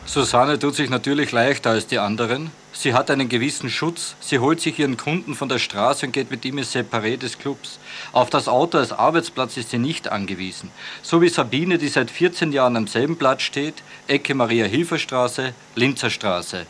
Susanne 0.05 0.57
tut 0.59 0.77
sich 0.77 0.89
natürlich 0.91 1.33
leichter 1.33 1.71
als 1.71 1.89
die 1.89 1.99
anderen. 1.99 2.53
Sie 2.79 2.93
hat 2.93 3.11
einen 3.11 3.31
gewissen 3.31 3.71
Schutz. 3.71 4.17
Sie 4.21 4.39
holt 4.39 4.61
sich 4.61 4.79
ihren 4.79 4.99
Kunden 4.99 5.35
von 5.35 5.49
der 5.49 5.59
Straße 5.59 6.05
und 6.05 6.13
geht 6.13 6.31
mit 6.31 6.45
ihm 6.45 6.59
ins 6.59 6.77
Separé 6.77 7.17
des 7.17 7.39
Clubs. 7.39 7.79
Auf 8.13 8.29
das 8.29 8.49
Auto 8.49 8.77
als 8.77 8.93
Arbeitsplatz 8.93 9.57
ist 9.57 9.71
sie 9.71 9.79
nicht 9.79 10.13
angewiesen. 10.13 10.71
So 11.03 11.23
wie 11.23 11.31
Sabine, 11.31 11.79
die 11.79 11.89
seit 11.89 12.11
14 12.11 12.53
Jahren 12.53 12.77
am 12.77 12.87
selben 12.87 13.17
Platz 13.17 13.43
steht, 13.43 13.83
Ecke 14.09 14.35
Maria-Hilfer-Straße, 14.35 15.55
Linzer 15.75 16.11
Straße. 16.11 16.67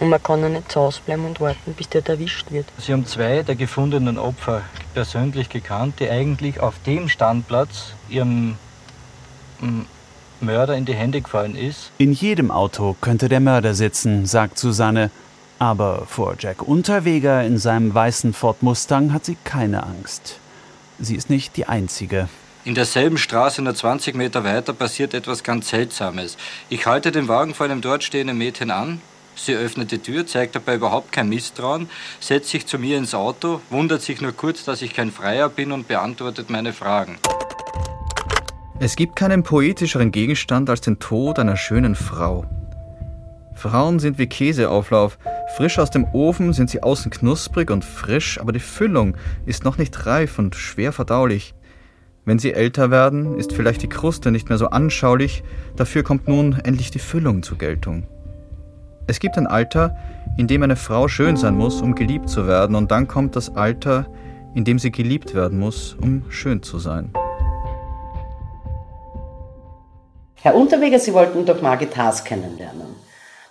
Und 0.00 0.10
man 0.10 0.22
kann 0.22 0.42
ja 0.42 0.50
nicht 0.50 0.70
zu 0.70 0.80
Hause 0.80 1.00
bleiben 1.06 1.24
und 1.24 1.40
warten, 1.40 1.72
bis 1.72 1.88
der 1.88 2.06
erwischt 2.06 2.50
wird. 2.50 2.66
Sie 2.76 2.92
haben 2.92 3.06
zwei 3.06 3.42
der 3.42 3.56
gefundenen 3.56 4.18
Opfer 4.18 4.62
persönlich 4.92 5.48
gekannt, 5.48 5.94
die 5.98 6.10
eigentlich 6.10 6.60
auf 6.60 6.74
dem 6.84 7.08
Standplatz 7.08 7.94
ihrem 8.10 8.56
mm, 9.60 9.80
Mörder 10.42 10.76
in 10.76 10.84
die 10.84 10.94
Hände 10.94 11.22
gefallen 11.22 11.56
ist. 11.56 11.90
In 11.96 12.12
jedem 12.12 12.50
Auto 12.50 12.96
könnte 13.00 13.30
der 13.30 13.40
Mörder 13.40 13.74
sitzen, 13.74 14.26
sagt 14.26 14.58
Susanne. 14.58 15.10
Aber 15.58 16.06
vor 16.06 16.36
Jack 16.38 16.62
Unterweger 16.62 17.44
in 17.44 17.58
seinem 17.58 17.92
weißen 17.92 18.32
Ford 18.32 18.62
Mustang 18.62 19.12
hat 19.12 19.24
sie 19.24 19.36
keine 19.42 19.82
Angst. 19.82 20.38
Sie 21.00 21.16
ist 21.16 21.30
nicht 21.30 21.56
die 21.56 21.66
Einzige. 21.66 22.28
In 22.64 22.74
derselben 22.74 23.18
Straße 23.18 23.62
nur 23.62 23.74
20 23.74 24.14
Meter 24.14 24.44
weiter 24.44 24.72
passiert 24.72 25.14
etwas 25.14 25.42
ganz 25.42 25.70
Seltsames. 25.70 26.36
Ich 26.68 26.86
halte 26.86 27.10
den 27.10 27.28
Wagen 27.28 27.54
vor 27.54 27.66
einem 27.66 27.80
dort 27.80 28.04
stehenden 28.04 28.38
Mädchen 28.38 28.70
an. 28.70 29.00
Sie 29.34 29.54
öffnet 29.54 29.92
die 29.92 29.98
Tür, 29.98 30.26
zeigt 30.26 30.56
dabei 30.56 30.74
überhaupt 30.74 31.12
kein 31.12 31.28
Misstrauen, 31.28 31.88
setzt 32.20 32.50
sich 32.50 32.66
zu 32.66 32.78
mir 32.78 32.98
ins 32.98 33.14
Auto, 33.14 33.60
wundert 33.70 34.02
sich 34.02 34.20
nur 34.20 34.32
kurz, 34.32 34.64
dass 34.64 34.82
ich 34.82 34.94
kein 34.94 35.12
Freier 35.12 35.48
bin 35.48 35.70
und 35.70 35.86
beantwortet 35.86 36.50
meine 36.50 36.72
Fragen. 36.72 37.18
Es 38.80 38.96
gibt 38.96 39.16
keinen 39.16 39.44
poetischeren 39.44 40.12
Gegenstand 40.12 40.68
als 40.70 40.80
den 40.80 40.98
Tod 40.98 41.38
einer 41.38 41.56
schönen 41.56 41.94
Frau. 41.94 42.44
Frauen 43.58 43.98
sind 43.98 44.18
wie 44.18 44.28
Käseauflauf. 44.28 45.18
Frisch 45.56 45.80
aus 45.80 45.90
dem 45.90 46.04
Ofen 46.12 46.52
sind 46.52 46.70
sie 46.70 46.84
außen 46.84 47.10
knusprig 47.10 47.72
und 47.72 47.84
frisch, 47.84 48.40
aber 48.40 48.52
die 48.52 48.60
Füllung 48.60 49.16
ist 49.46 49.64
noch 49.64 49.78
nicht 49.78 50.06
reif 50.06 50.38
und 50.38 50.54
schwer 50.54 50.92
verdaulich. 50.92 51.54
Wenn 52.24 52.38
sie 52.38 52.52
älter 52.52 52.92
werden, 52.92 53.36
ist 53.36 53.52
vielleicht 53.52 53.82
die 53.82 53.88
Kruste 53.88 54.30
nicht 54.30 54.48
mehr 54.48 54.58
so 54.58 54.68
anschaulich, 54.68 55.42
dafür 55.74 56.04
kommt 56.04 56.28
nun 56.28 56.60
endlich 56.62 56.92
die 56.92 57.00
Füllung 57.00 57.42
zur 57.42 57.58
Geltung. 57.58 58.06
Es 59.08 59.18
gibt 59.18 59.36
ein 59.36 59.48
Alter, 59.48 59.96
in 60.36 60.46
dem 60.46 60.62
eine 60.62 60.76
Frau 60.76 61.08
schön 61.08 61.36
sein 61.36 61.56
muss, 61.56 61.82
um 61.82 61.96
geliebt 61.96 62.28
zu 62.28 62.46
werden, 62.46 62.76
und 62.76 62.92
dann 62.92 63.08
kommt 63.08 63.34
das 63.34 63.56
Alter, 63.56 64.06
in 64.54 64.64
dem 64.64 64.78
sie 64.78 64.92
geliebt 64.92 65.34
werden 65.34 65.58
muss, 65.58 65.96
um 66.00 66.22
schön 66.28 66.62
zu 66.62 66.78
sein. 66.78 67.10
Herr 70.36 70.54
Unterweger, 70.54 71.00
Sie 71.00 71.12
wollten 71.12 71.44
doch 71.44 71.60
Margit 71.60 71.96
Haas 71.96 72.22
kennenlernen. 72.22 72.87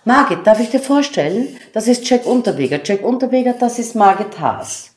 Margit, 0.08 0.46
darf 0.46 0.58
ich 0.58 0.70
dir 0.70 0.80
vorstellen? 0.80 1.48
Das 1.74 1.86
ist 1.86 2.08
Jack 2.08 2.24
Unterweger. 2.24 2.80
Jack 2.82 3.04
Unterweger, 3.04 3.52
das 3.52 3.78
ist 3.78 3.94
Margit 3.94 4.40
Haas. 4.40 4.94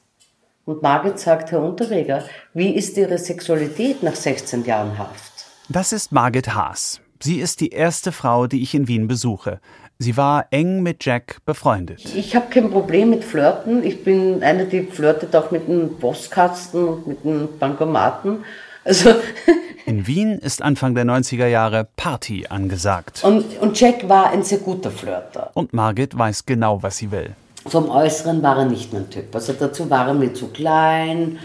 Und 0.63 0.81
Margit 0.81 1.19
sagt, 1.19 1.51
Herr 1.51 1.61
Unterweger, 1.61 2.23
wie 2.53 2.73
ist 2.73 2.95
Ihre 2.95 3.17
Sexualität 3.17 4.03
nach 4.03 4.15
16 4.15 4.63
Jahren 4.63 4.97
Haft? 4.97 5.47
Das 5.67 5.91
ist 5.91 6.13
Margit 6.13 6.55
Haas. 6.55 7.01
Sie 7.21 7.41
ist 7.41 7.59
die 7.59 7.71
erste 7.71 8.13
Frau, 8.13 8.47
die 8.47 8.63
ich 8.63 8.73
in 8.73 8.87
Wien 8.87 9.09
besuche. 9.09 9.59
Sie 9.99 10.15
war 10.15 10.45
eng 10.51 10.81
mit 10.81 11.03
Jack 11.03 11.39
befreundet. 11.45 12.05
Ich 12.15 12.33
habe 12.33 12.45
kein 12.49 12.71
Problem 12.71 13.09
mit 13.09 13.25
Flirten. 13.25 13.83
Ich 13.83 14.05
bin 14.05 14.41
eine, 14.41 14.65
die 14.65 14.83
flirtet 14.83 15.35
auch 15.35 15.51
mit 15.51 15.67
dem 15.67 15.97
Postkasten 15.99 16.87
und 16.87 17.07
mit 17.07 17.25
dem 17.25 17.49
Bankomaten. 17.59 18.45
Also, 18.83 19.11
In 19.85 20.07
Wien 20.07 20.37
ist 20.39 20.61
Anfang 20.61 20.95
der 20.95 21.05
90er 21.05 21.47
Jahre 21.47 21.87
Party 21.97 22.45
angesagt. 22.47 23.23
und, 23.23 23.57
und 23.59 23.79
Jack 23.79 24.07
war 24.07 24.29
ein 24.29 24.43
sehr 24.43 24.59
guter 24.59 24.91
Flirter. 24.91 25.51
Und 25.53 25.73
Margit 25.73 26.17
weiß 26.17 26.45
genau, 26.45 26.81
was 26.81 26.97
sie 26.97 27.11
will. 27.11 27.31
Vom 27.67 27.89
Äußeren 27.89 28.41
war 28.41 28.57
er 28.59 28.65
nicht 28.65 28.93
mein 28.93 29.09
Typ. 29.09 29.33
Also 29.35 29.53
dazu 29.53 29.89
war 29.89 30.07
er 30.07 30.13
mir 30.13 30.33
zu 30.33 30.47
klein. 30.47 31.39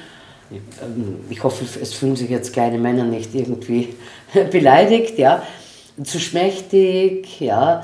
Ich, 0.50 0.60
ähm, 0.82 1.20
ich 1.28 1.42
hoffe, 1.42 1.64
es 1.80 1.92
fühlen 1.94 2.16
sich 2.16 2.30
jetzt 2.30 2.52
kleine 2.52 2.78
Männer 2.78 3.04
nicht 3.04 3.34
irgendwie 3.34 3.94
beleidigt, 4.52 5.18
ja. 5.18 5.42
Zu 6.02 6.20
schmächtig, 6.20 7.40
ja. 7.40 7.82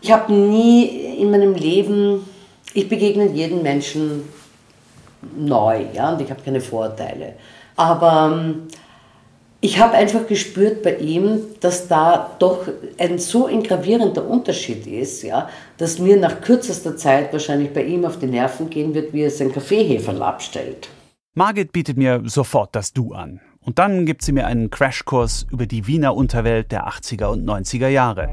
Ich 0.00 0.12
habe 0.12 0.32
nie 0.32 1.16
in 1.18 1.30
meinem 1.30 1.54
Leben, 1.54 2.28
ich 2.74 2.88
begegne 2.88 3.30
jedem 3.30 3.62
Menschen 3.62 4.28
neu, 5.36 5.86
ja, 5.94 6.12
und 6.12 6.20
ich 6.20 6.30
habe 6.30 6.42
keine 6.42 6.60
Vorurteile. 6.60 7.34
Aber 7.76 8.32
ähm, 8.32 8.68
ich 9.64 9.78
habe 9.78 9.94
einfach 9.94 10.26
gespürt 10.26 10.82
bei 10.82 10.96
ihm, 10.96 11.40
dass 11.60 11.88
da 11.88 12.36
doch 12.38 12.68
ein 12.98 13.18
so 13.18 13.46
ein 13.46 13.62
gravierender 13.62 14.28
Unterschied 14.28 14.86
ist, 14.86 15.22
ja, 15.22 15.48
dass 15.78 15.98
mir 15.98 16.18
nach 16.18 16.42
kürzester 16.42 16.98
Zeit 16.98 17.32
wahrscheinlich 17.32 17.72
bei 17.72 17.82
ihm 17.82 18.04
auf 18.04 18.18
die 18.18 18.26
Nerven 18.26 18.68
gehen 18.68 18.92
wird, 18.92 19.14
wie 19.14 19.22
er 19.22 19.30
sein 19.30 19.52
Kaffeeheferl 19.52 20.22
abstellt. 20.22 20.90
Margit 21.34 21.72
bietet 21.72 21.96
mir 21.96 22.20
sofort 22.26 22.76
das 22.76 22.92
Du 22.92 23.14
an. 23.14 23.40
Und 23.62 23.78
dann 23.78 24.04
gibt 24.04 24.20
sie 24.20 24.32
mir 24.32 24.46
einen 24.46 24.68
Crashkurs 24.68 25.46
über 25.50 25.64
die 25.64 25.86
Wiener 25.86 26.14
Unterwelt 26.14 26.70
der 26.70 26.86
80er 26.86 27.28
und 27.28 27.48
90er 27.48 27.88
Jahre. 27.88 28.28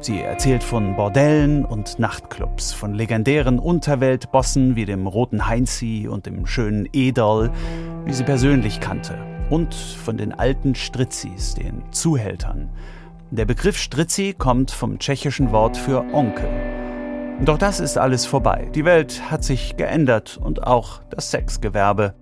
Sie 0.00 0.18
erzählt 0.18 0.64
von 0.64 0.96
Bordellen 0.96 1.64
und 1.64 2.00
Nachtclubs, 2.00 2.72
von 2.72 2.92
legendären 2.92 3.60
Unterweltbossen 3.60 4.74
wie 4.74 4.84
dem 4.84 5.06
Roten 5.06 5.46
Heinzi 5.46 6.08
und 6.10 6.26
dem 6.26 6.44
schönen 6.44 6.88
Edol, 6.92 7.52
wie 8.04 8.12
sie 8.12 8.24
persönlich 8.24 8.80
kannte. 8.80 9.31
Und 9.50 9.74
von 9.74 10.16
den 10.16 10.32
alten 10.32 10.74
Stritzis, 10.74 11.54
den 11.54 11.82
Zuhältern. 11.90 12.70
Der 13.30 13.44
Begriff 13.44 13.78
Stritzi 13.78 14.34
kommt 14.36 14.70
vom 14.70 14.98
tschechischen 14.98 15.52
Wort 15.52 15.76
für 15.76 16.04
Onkel. 16.12 16.48
Doch 17.44 17.58
das 17.58 17.80
ist 17.80 17.98
alles 17.98 18.26
vorbei. 18.26 18.70
Die 18.74 18.84
Welt 18.84 19.30
hat 19.30 19.42
sich 19.42 19.76
geändert 19.76 20.38
und 20.42 20.66
auch 20.66 21.00
das 21.10 21.30
Sexgewerbe. 21.30 22.14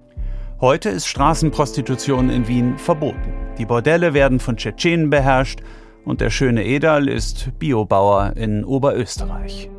Heute 0.61 0.88
ist 0.88 1.06
Straßenprostitution 1.06 2.30
in 2.30 2.46
Wien 2.46 2.78
verboten. 2.78 3.33
Die 3.59 3.66
Bordelle 3.66 4.14
werden 4.14 4.40
von 4.40 4.56
Tschetschenen 4.56 5.11
beherrscht 5.11 5.61
und 6.04 6.20
der 6.20 6.30
schöne 6.30 6.64
Edal 6.64 7.09
ist 7.09 7.59
Biobauer 7.59 8.35
in 8.37 8.64
Oberösterreich. 8.64 9.70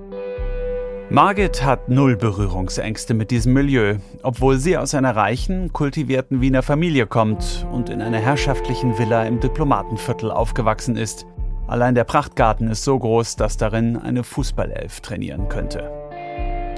Margit 1.12 1.62
hat 1.62 1.89
null 1.89 2.15
Berührungsängste 2.15 3.13
mit 3.13 3.32
diesem 3.32 3.52
Milieu, 3.52 3.97
obwohl 4.24 4.58
sie 4.58 4.78
aus 4.78 4.95
einer 4.95 5.13
reichen, 5.13 5.74
kultivierten 5.74 6.39
Wiener 6.39 6.63
Familie 6.63 7.06
kommt 7.06 7.67
und 7.69 7.89
in 7.89 8.02
einer 8.02 8.19
herrschaftlichen 8.19 8.97
Villa 8.97 9.26
im 9.26 9.41
Diplomatenviertel 9.41 10.32
aufgewachsen 10.32 10.95
ist. 10.95 11.26
Allein 11.67 11.95
der 11.95 12.06
Prachtgarten 12.06 12.69
ist 12.69 12.86
so 12.86 12.97
groß, 12.97 13.36
dass 13.36 13.58
darin 13.58 13.97
eine 13.97 14.24
Fußballelf 14.24 15.02
trainieren 15.02 15.50
könnte. 15.50 15.91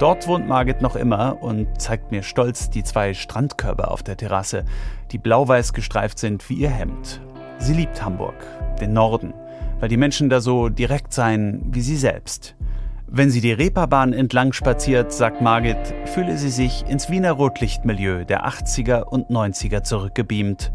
Dort 0.00 0.26
wohnt 0.26 0.48
Margit 0.48 0.82
noch 0.82 0.96
immer 0.96 1.40
und 1.40 1.80
zeigt 1.80 2.10
mir 2.10 2.24
stolz 2.24 2.70
die 2.70 2.82
zwei 2.82 3.14
Strandkörbe 3.14 3.88
auf 3.88 4.02
der 4.02 4.16
Terrasse, 4.16 4.64
die 5.12 5.18
blau-weiß 5.18 5.72
gestreift 5.74 6.18
sind 6.18 6.50
wie 6.50 6.54
ihr 6.54 6.70
Hemd. 6.70 7.20
Sie 7.58 7.74
liebt 7.74 8.04
Hamburg, 8.04 8.34
den 8.80 8.94
Norden, 8.94 9.32
weil 9.78 9.88
die 9.88 9.96
Menschen 9.96 10.28
da 10.28 10.40
so 10.40 10.70
direkt 10.70 11.12
seien 11.12 11.62
wie 11.70 11.82
sie 11.82 11.96
selbst. 11.96 12.56
Wenn 13.06 13.30
sie 13.30 13.40
die 13.40 13.52
Reeperbahn 13.52 14.12
entlang 14.12 14.52
spaziert, 14.52 15.12
sagt 15.12 15.40
Margit, 15.40 15.76
fühle 16.06 16.36
sie 16.36 16.48
sich 16.48 16.84
ins 16.88 17.10
Wiener 17.10 17.32
Rotlichtmilieu 17.32 18.24
der 18.24 18.46
80er 18.46 19.02
und 19.02 19.28
90er 19.28 19.82
zurückgebeamt. 19.82 20.72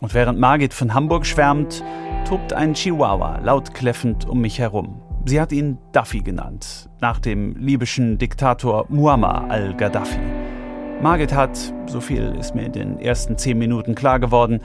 Und 0.00 0.14
während 0.14 0.38
Margit 0.38 0.74
von 0.74 0.92
Hamburg 0.92 1.24
schwärmt, 1.24 1.82
tobt 2.28 2.52
ein 2.52 2.74
Chihuahua 2.74 3.38
laut 3.38 3.72
kläffend 3.72 4.28
um 4.28 4.40
mich 4.40 4.58
herum. 4.58 5.00
Sie 5.26 5.40
hat 5.40 5.52
ihn 5.52 5.78
Duffy 5.92 6.20
genannt, 6.20 6.90
nach 7.00 7.18
dem 7.18 7.56
libyschen 7.56 8.18
Diktator 8.18 8.84
Muammar 8.90 9.48
al-Gaddafi. 9.48 10.18
Margit 11.00 11.32
hat, 11.32 11.58
so 11.86 12.00
viel 12.00 12.34
ist 12.38 12.54
mir 12.54 12.66
in 12.66 12.72
den 12.72 12.98
ersten 12.98 13.38
zehn 13.38 13.58
Minuten 13.58 13.94
klar 13.94 14.20
geworden, 14.20 14.60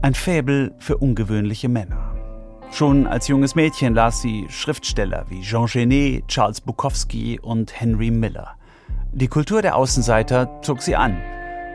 ein 0.00 0.14
Faible 0.14 0.74
für 0.78 0.96
ungewöhnliche 0.96 1.68
Männer. 1.68 2.11
Schon 2.72 3.06
als 3.06 3.28
junges 3.28 3.54
Mädchen 3.54 3.94
las 3.94 4.22
sie 4.22 4.46
Schriftsteller 4.48 5.26
wie 5.28 5.42
Jean 5.42 5.66
Genet, 5.66 6.26
Charles 6.28 6.62
Bukowski 6.62 7.38
und 7.38 7.78
Henry 7.78 8.10
Miller. 8.10 8.56
Die 9.12 9.28
Kultur 9.28 9.60
der 9.60 9.76
Außenseiter 9.76 10.62
zog 10.62 10.80
sie 10.80 10.96
an. 10.96 11.20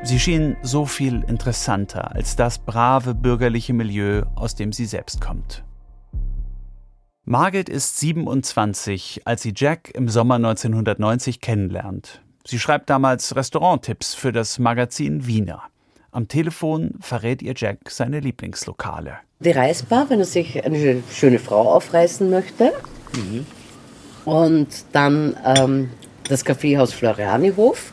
Sie 0.01 0.19
schien 0.19 0.57
so 0.63 0.85
viel 0.85 1.23
interessanter 1.27 2.15
als 2.15 2.35
das 2.35 2.57
brave 2.57 3.13
bürgerliche 3.13 3.73
Milieu, 3.73 4.23
aus 4.33 4.55
dem 4.55 4.73
sie 4.73 4.85
selbst 4.85 5.21
kommt. 5.21 5.63
Margit 7.25 7.69
ist 7.69 7.99
27, 7.99 9.21
als 9.25 9.43
sie 9.43 9.53
Jack 9.55 9.91
im 9.93 10.09
Sommer 10.09 10.35
1990 10.35 11.41
kennenlernt. 11.41 12.23
Sie 12.43 12.57
schreibt 12.57 12.89
damals 12.89 13.35
Restauranttipps 13.35 14.15
für 14.15 14.31
das 14.31 14.57
Magazin 14.57 15.27
Wiener. 15.27 15.61
Am 16.17 16.27
Telefon 16.27 16.95
verrät 16.99 17.43
ihr 17.43 17.53
Jack 17.55 17.91
seine 17.91 18.19
Lieblingslokale. 18.19 19.17
Die 19.39 19.51
Reisbar, 19.51 20.09
wenn 20.09 20.17
er 20.17 20.25
sich 20.25 20.65
eine 20.65 21.03
schöne 21.11 21.37
Frau 21.37 21.71
aufreißen 21.71 22.27
möchte. 22.31 22.73
Mhm. 23.15 23.45
Und 24.25 24.67
dann 24.93 25.37
ähm, 25.45 25.91
das 26.27 26.43
Kaffeehaus 26.43 26.91
Florianihof, 26.91 27.91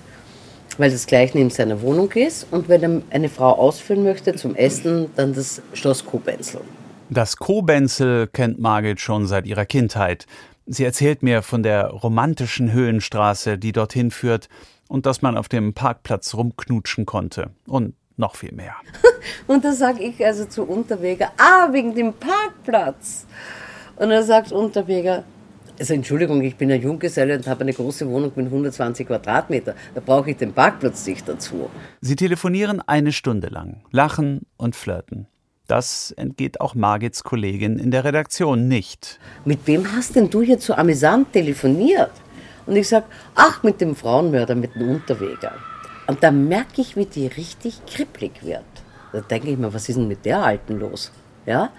weil 0.79 0.91
das 0.91 1.07
gleich 1.07 1.35
neben 1.35 1.51
seiner 1.51 1.83
Wohnung 1.83 2.11
ist. 2.13 2.47
Und 2.51 2.71
wenn 2.71 2.83
er 2.83 3.03
eine 3.11 3.29
Frau 3.29 3.59
ausführen 3.59 4.05
möchte 4.05 4.35
zum 4.35 4.57
Essen, 4.57 5.11
dann 5.17 5.35
das 5.35 5.61
Schloss 5.75 6.07
Kobenzel. 6.07 6.63
Das 7.11 7.37
Kobenzel 7.37 8.27
kennt 8.29 8.59
Margit 8.59 9.01
schon 9.01 9.27
seit 9.27 9.47
ihrer 9.47 9.67
Kindheit. 9.67 10.25
Sie 10.65 10.85
erzählt 10.85 11.23
mir 11.23 11.43
von 11.43 11.63
der 11.63 11.89
romantischen 11.89 12.73
Höhenstraße, 12.73 13.59
die 13.59 13.73
dorthin 13.73 14.11
führt 14.11 14.49
und 14.89 15.05
dass 15.05 15.21
man 15.21 15.37
auf 15.37 15.51
dem 15.51 15.75
Parkplatz 15.75 16.33
rumknutschen 16.33 17.05
konnte. 17.05 17.51
Und 17.67 17.95
noch 18.17 18.37
viel 18.37 18.53
mehr. 18.53 18.75
und 19.47 19.65
da 19.65 19.73
sage 19.73 20.03
ich 20.03 20.25
also 20.25 20.45
zu 20.45 20.65
Unterweger, 20.65 21.33
ah, 21.37 21.73
wegen 21.73 21.95
dem 21.95 22.13
Parkplatz. 22.13 23.27
Und 23.97 24.11
er 24.11 24.23
sagt 24.23 24.53
Unterweger, 24.53 25.25
also 25.79 25.95
Entschuldigung, 25.95 26.41
ich 26.43 26.57
bin 26.57 26.71
ein 26.71 26.81
Junggeselle 26.81 27.37
und 27.37 27.47
habe 27.49 27.63
eine 27.63 27.73
große 27.73 28.09
Wohnung 28.09 28.33
mit 28.37 28.47
120 28.47 29.09
Quadratmeter. 29.09 29.75
Da 29.95 30.01
brauche 30.01 30.31
ich 30.31 30.37
den 30.37 30.53
Parkplatz 30.53 31.07
nicht 31.07 31.29
dazu. 31.29 31.69
Sie 32.01 32.17
telefonieren 32.17 32.81
eine 32.81 33.13
Stunde 33.13 33.49
lang, 33.49 33.83
lachen 33.91 34.43
und 34.57 34.77
flirten. 34.77 35.27
Das 35.67 36.13
entgeht 36.13 36.61
auch 36.61 36.75
Margits 36.75 37.25
Kollegin 37.25 37.79
in 37.79 37.91
der 37.91 38.05
Redaktion 38.05 38.69
nicht. 38.69 39.19
Mit 39.45 39.67
wem 39.67 39.91
hast 39.97 40.15
denn 40.15 40.29
du 40.31 40.43
hier 40.43 40.59
so 40.59 40.75
amüsant 40.75 41.33
telefoniert? 41.33 42.13
Und 42.67 42.77
ich 42.77 42.89
sage, 42.89 43.07
ach, 43.35 43.63
mit 43.63 43.81
dem 43.81 43.97
Frauenmörder, 43.97 44.55
mit 44.55 44.75
dem 44.75 44.91
Unterweger. 44.91 45.53
Und 46.07 46.23
da 46.23 46.31
merke 46.31 46.81
ich, 46.81 46.97
wie 46.97 47.07
die 47.07 47.27
richtig 47.27 47.85
kribbelig 47.87 48.43
wird. 48.43 48.65
Da 49.13 49.21
denke 49.21 49.51
ich 49.51 49.59
mir, 49.59 49.73
was 49.73 49.89
ist 49.89 49.97
denn 49.97 50.09
mit 50.09 50.25
der 50.25 50.43
Alten 50.43 50.79
los? 50.79 51.13
Ja? 51.47 51.71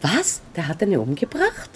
Was? 0.00 0.40
Der 0.56 0.68
hat 0.68 0.82
eine 0.82 1.00
umgebracht? 1.00 1.70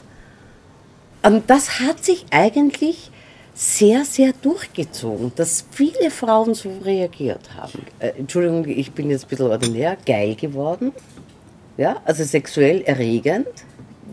Und 1.23 1.51
das 1.51 1.81
hat 1.81 2.05
sich 2.05 2.27
eigentlich 2.31 3.11
sehr, 3.55 4.05
sehr 4.05 4.33
durchgezogen, 4.43 5.33
dass 5.35 5.65
viele 5.71 6.11
Frauen 6.11 6.55
so 6.55 6.71
reagiert 6.85 7.55
haben. 7.57 7.87
Äh, 7.99 8.11
Entschuldigung, 8.19 8.69
ich 8.69 8.93
bin 8.93 9.11
jetzt 9.11 9.25
ein 9.25 9.29
bisschen 9.29 9.51
ordinär, 9.51 9.97
geil 10.05 10.35
geworden. 10.35 10.93
Ja, 11.79 12.01
also 12.05 12.23
sexuell 12.23 12.83
erregend, 12.83 13.49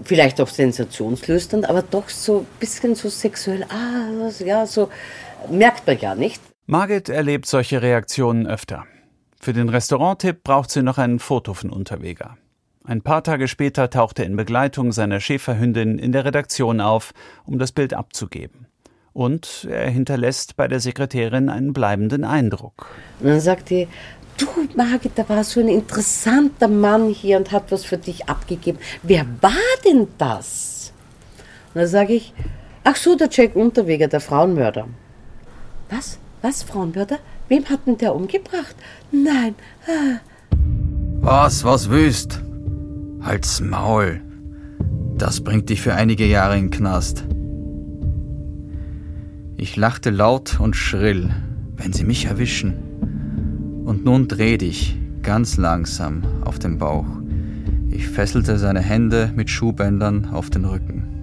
vielleicht 0.04 0.42
auch 0.42 0.48
sensationslüsternd, 0.48 1.70
aber 1.70 1.82
doch 1.82 2.10
so 2.10 2.40
ein 2.40 2.48
bisschen 2.60 2.96
so 2.96 3.10
sexuell, 3.10 3.66
ah, 3.70 4.30
ja, 4.44 4.66
so 4.66 4.90
merkt 5.50 5.86
man 5.88 6.00
ja 6.00 6.16
nicht. 6.16 6.42
Margit 6.66 7.10
erlebt 7.10 7.46
solche 7.46 7.82
Reaktionen 7.82 8.48
öfter. 8.48 8.86
Für 9.38 9.52
den 9.52 9.68
Restauranttipp 9.68 10.46
braucht 10.46 10.72
sie 10.72 10.82
noch 10.82 10.98
ein 10.98 11.20
Foto 11.20 11.54
von 11.54 11.70
Unterweger. 11.70 12.38
Ein 12.86 13.02
paar 13.02 13.22
Tage 13.22 13.50
später 13.50 13.90
taucht 13.90 14.20
er 14.20 14.26
in 14.26 14.38
Begleitung 14.38 14.94
seiner 14.94 15.20
Schäferhündin 15.20 16.00
in 16.00 16.14
der 16.14 16.24
Redaktion 16.24 16.80
auf, 16.80 17.14
um 17.46 17.60
das 17.60 17.74
Bild 17.74 17.94
abzugeben. 17.94 18.68
Und 19.12 19.68
er 19.70 19.90
hinterlässt 19.90 20.56
bei 20.56 20.70
der 20.70 20.80
Sekretärin 20.80 21.50
einen 21.50 21.74
bleibenden 21.74 22.24
Eindruck. 22.24 22.88
Und 23.20 23.28
dann 23.28 23.42
sagt 23.42 23.70
die, 23.70 23.90
du 24.38 24.48
Margit, 24.78 25.12
da 25.16 25.28
war 25.28 25.44
so 25.44 25.60
ein 25.60 25.68
interessanter 25.68 26.70
Mann 26.70 27.10
hier 27.10 27.36
und 27.36 27.52
hat 27.52 27.74
was 27.74 27.84
für 27.84 27.98
dich 27.98 28.30
abgegeben. 28.30 28.80
Wer 29.02 29.26
war 29.42 29.52
denn 29.84 30.08
das? 30.18 30.94
Und 31.74 31.82
dann 31.82 31.90
sage 31.90 32.14
ich, 32.14 32.34
ach 32.86 32.96
so, 32.96 33.18
der 33.18 33.28
Jack 33.30 33.54
Unterweger, 33.58 34.08
der 34.08 34.22
Frauenmörder. 34.22 34.88
Was? 35.90 36.20
Was, 36.44 36.62
Frauenmörder? 36.62 37.20
Wem 37.48 37.64
hat 37.70 37.88
denn 37.88 37.98
der 37.98 38.14
umgebracht? 38.14 38.76
Nein. 39.14 39.56
Ah. 39.88 40.20
Was, 41.22 41.64
was 41.64 41.90
willst? 41.90 42.42
Halt's 43.22 43.62
Maul. 43.62 44.20
Das 45.18 45.42
bringt 45.42 45.70
dich 45.70 45.82
für 45.82 45.94
einige 45.94 46.26
Jahre 46.26 46.58
in 46.58 46.66
den 46.66 46.72
Knast. 46.72 47.24
Ich 49.56 49.78
lachte 49.78 50.10
laut 50.10 50.60
und 50.60 50.76
schrill, 50.76 51.30
wenn 51.78 51.94
sie 51.94 52.04
mich 52.04 52.26
erwischen. 52.26 52.74
Und 53.86 54.04
nun 54.04 54.28
dreh 54.28 54.58
dich 54.58 54.98
ganz 55.22 55.56
langsam 55.56 56.24
auf 56.44 56.60
den 56.60 56.78
Bauch. 56.78 57.08
Ich 57.90 58.10
fesselte 58.10 58.58
seine 58.58 58.82
Hände 58.82 59.32
mit 59.34 59.50
Schuhbändern 59.50 60.26
auf 60.26 60.50
den 60.50 60.66
Rücken. 60.66 61.22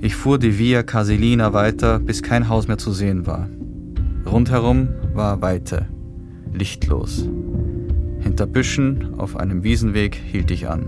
Ich 0.00 0.16
fuhr 0.16 0.38
die 0.38 0.58
Via 0.58 0.82
Casilina 0.82 1.52
weiter, 1.52 1.98
bis 1.98 2.22
kein 2.22 2.48
Haus 2.48 2.66
mehr 2.66 2.78
zu 2.78 2.92
sehen 2.92 3.26
war. 3.26 3.50
Rundherum 4.26 4.88
war 5.14 5.40
Weite, 5.40 5.86
lichtlos. 6.52 7.28
Hinter 8.20 8.46
Büschen 8.46 9.14
auf 9.18 9.36
einem 9.36 9.62
Wiesenweg 9.62 10.14
hielt 10.16 10.50
ich 10.50 10.68
an. 10.68 10.86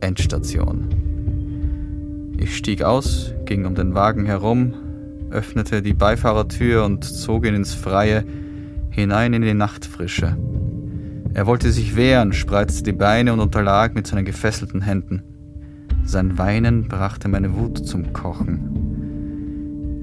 Endstation. 0.00 0.88
Ich 2.38 2.56
stieg 2.56 2.82
aus, 2.82 3.34
ging 3.44 3.66
um 3.66 3.74
den 3.74 3.94
Wagen 3.94 4.24
herum, 4.24 4.74
öffnete 5.30 5.82
die 5.82 5.94
Beifahrertür 5.94 6.84
und 6.84 7.04
zog 7.04 7.46
ihn 7.46 7.54
ins 7.54 7.74
Freie, 7.74 8.24
hinein 8.90 9.34
in 9.34 9.42
die 9.42 9.54
Nachtfrische. 9.54 10.36
Er 11.34 11.46
wollte 11.46 11.72
sich 11.72 11.94
wehren, 11.94 12.32
spreizte 12.32 12.82
die 12.82 12.92
Beine 12.92 13.32
und 13.32 13.40
unterlag 13.40 13.94
mit 13.94 14.06
seinen 14.06 14.24
gefesselten 14.24 14.82
Händen. 14.82 15.22
Sein 16.04 16.36
Weinen 16.36 16.88
brachte 16.88 17.28
meine 17.28 17.54
Wut 17.54 17.86
zum 17.86 18.12
Kochen. 18.12 18.91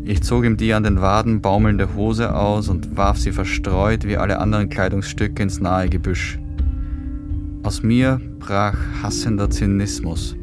Ich 0.09 0.23
zog 0.23 0.43
ihm 0.43 0.57
die 0.57 0.73
an 0.73 0.81
den 0.81 1.01
Waden 1.01 1.39
baumelnde 1.39 1.93
Hose 1.93 2.33
aus 2.33 2.67
und 2.67 2.97
warf 2.97 3.19
sie 3.19 3.31
verstreut 3.31 4.05
wie 4.05 4.17
alle 4.17 4.39
anderen 4.39 4.67
Kleidungsstücke 4.67 5.43
ins 5.43 5.59
nahe 5.59 5.87
Gebüsch. 5.87 6.39
Aus 7.61 7.83
mir 7.83 8.19
brach 8.39 8.75
hassender 9.03 9.51
Zynismus. 9.51 10.35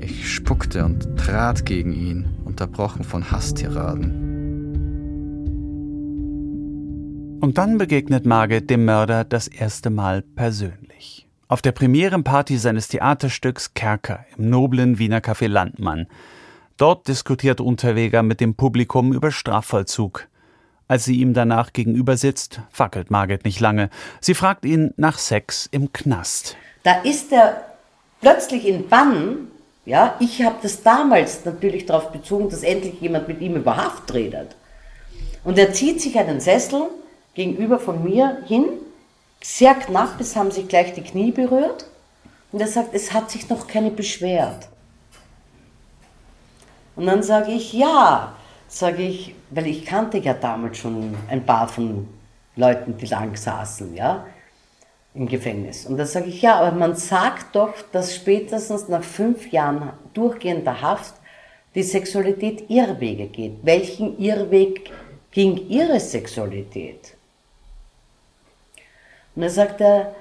Ich 0.00 0.32
spuckte 0.32 0.82
und 0.86 1.14
trat 1.18 1.66
gegen 1.66 1.92
ihn, 1.92 2.24
unterbrochen 2.46 3.04
von 3.04 3.30
Hasstiraden. 3.30 4.12
Und 7.42 7.58
dann 7.58 7.76
begegnet 7.76 8.24
Margit 8.24 8.70
dem 8.70 8.86
Mörder 8.86 9.24
das 9.24 9.46
erste 9.46 9.90
Mal 9.90 10.22
persönlich. 10.22 11.28
Auf 11.48 11.60
der 11.60 11.72
Premierenparty 11.72 12.56
seines 12.56 12.88
Theaterstücks 12.88 13.74
Kerker 13.74 14.24
im 14.38 14.48
noblen 14.48 14.98
Wiener 14.98 15.20
Café 15.20 15.48
Landmann– 15.48 16.06
Dort 16.76 17.08
diskutiert 17.08 17.62
Unterweger 17.62 18.22
mit 18.22 18.38
dem 18.40 18.54
Publikum 18.54 19.14
über 19.14 19.30
Strafvollzug. 19.30 20.28
Als 20.88 21.06
sie 21.06 21.20
ihm 21.20 21.32
danach 21.32 21.72
gegenüber 21.72 22.18
sitzt, 22.18 22.60
fackelt 22.70 23.10
Margit 23.10 23.46
nicht 23.46 23.60
lange. 23.60 23.88
Sie 24.20 24.34
fragt 24.34 24.66
ihn 24.66 24.92
nach 24.98 25.16
Sex 25.16 25.68
im 25.72 25.92
Knast. 25.94 26.54
Da 26.82 27.00
ist 27.00 27.32
er 27.32 27.62
plötzlich 28.20 28.66
in 28.66 28.88
Bann. 28.88 29.48
Ja, 29.86 30.16
ich 30.20 30.42
habe 30.42 30.56
das 30.62 30.82
damals 30.82 31.46
natürlich 31.46 31.86
darauf 31.86 32.12
bezogen, 32.12 32.50
dass 32.50 32.62
endlich 32.62 33.00
jemand 33.00 33.26
mit 33.26 33.40
ihm 33.40 33.56
über 33.56 33.78
Haft 33.78 34.12
redet. 34.12 34.54
Und 35.44 35.58
er 35.58 35.72
zieht 35.72 36.02
sich 36.02 36.18
einen 36.18 36.40
Sessel 36.40 36.88
gegenüber 37.32 37.78
von 37.78 38.04
mir 38.04 38.42
hin, 38.46 38.66
sehr 39.42 39.74
knapp, 39.74 40.20
es 40.20 40.36
haben 40.36 40.50
sich 40.50 40.68
gleich 40.68 40.92
die 40.92 41.02
Knie 41.02 41.30
berührt. 41.30 41.86
Und 42.52 42.60
er 42.60 42.68
sagt, 42.68 42.94
es 42.94 43.14
hat 43.14 43.30
sich 43.30 43.48
noch 43.48 43.66
keine 43.66 43.90
beschwert. 43.90 44.68
Und 46.96 47.06
dann 47.06 47.22
sage 47.22 47.52
ich, 47.52 47.72
ja, 47.72 48.32
sage 48.68 49.02
ich, 49.02 49.34
weil 49.50 49.66
ich 49.66 49.84
kannte 49.84 50.18
ja 50.18 50.34
damals 50.34 50.78
schon 50.78 51.14
ein 51.28 51.44
paar 51.44 51.68
von 51.68 52.08
Leuten, 52.56 52.96
die 52.96 53.06
lang 53.06 53.36
saßen, 53.36 53.94
ja, 53.94 54.26
im 55.14 55.28
Gefängnis. 55.28 55.86
Und 55.86 55.98
da 55.98 56.06
sage 56.06 56.26
ich, 56.26 56.42
ja, 56.42 56.56
aber 56.56 56.76
man 56.76 56.96
sagt 56.96 57.54
doch, 57.54 57.74
dass 57.92 58.14
spätestens 58.14 58.88
nach 58.88 59.02
fünf 59.02 59.52
Jahren 59.52 59.90
durchgehender 60.14 60.80
Haft 60.80 61.14
die 61.74 61.82
Sexualität 61.82 62.70
Irrwege 62.70 63.26
geht. 63.26 63.58
Welchen 63.62 64.18
Irrweg 64.18 64.90
ging 65.30 65.68
Ihre 65.68 66.00
Sexualität? 66.00 67.14
Und 69.34 69.42
er 69.42 69.50
sagt 69.50 69.82
er, 69.82 70.14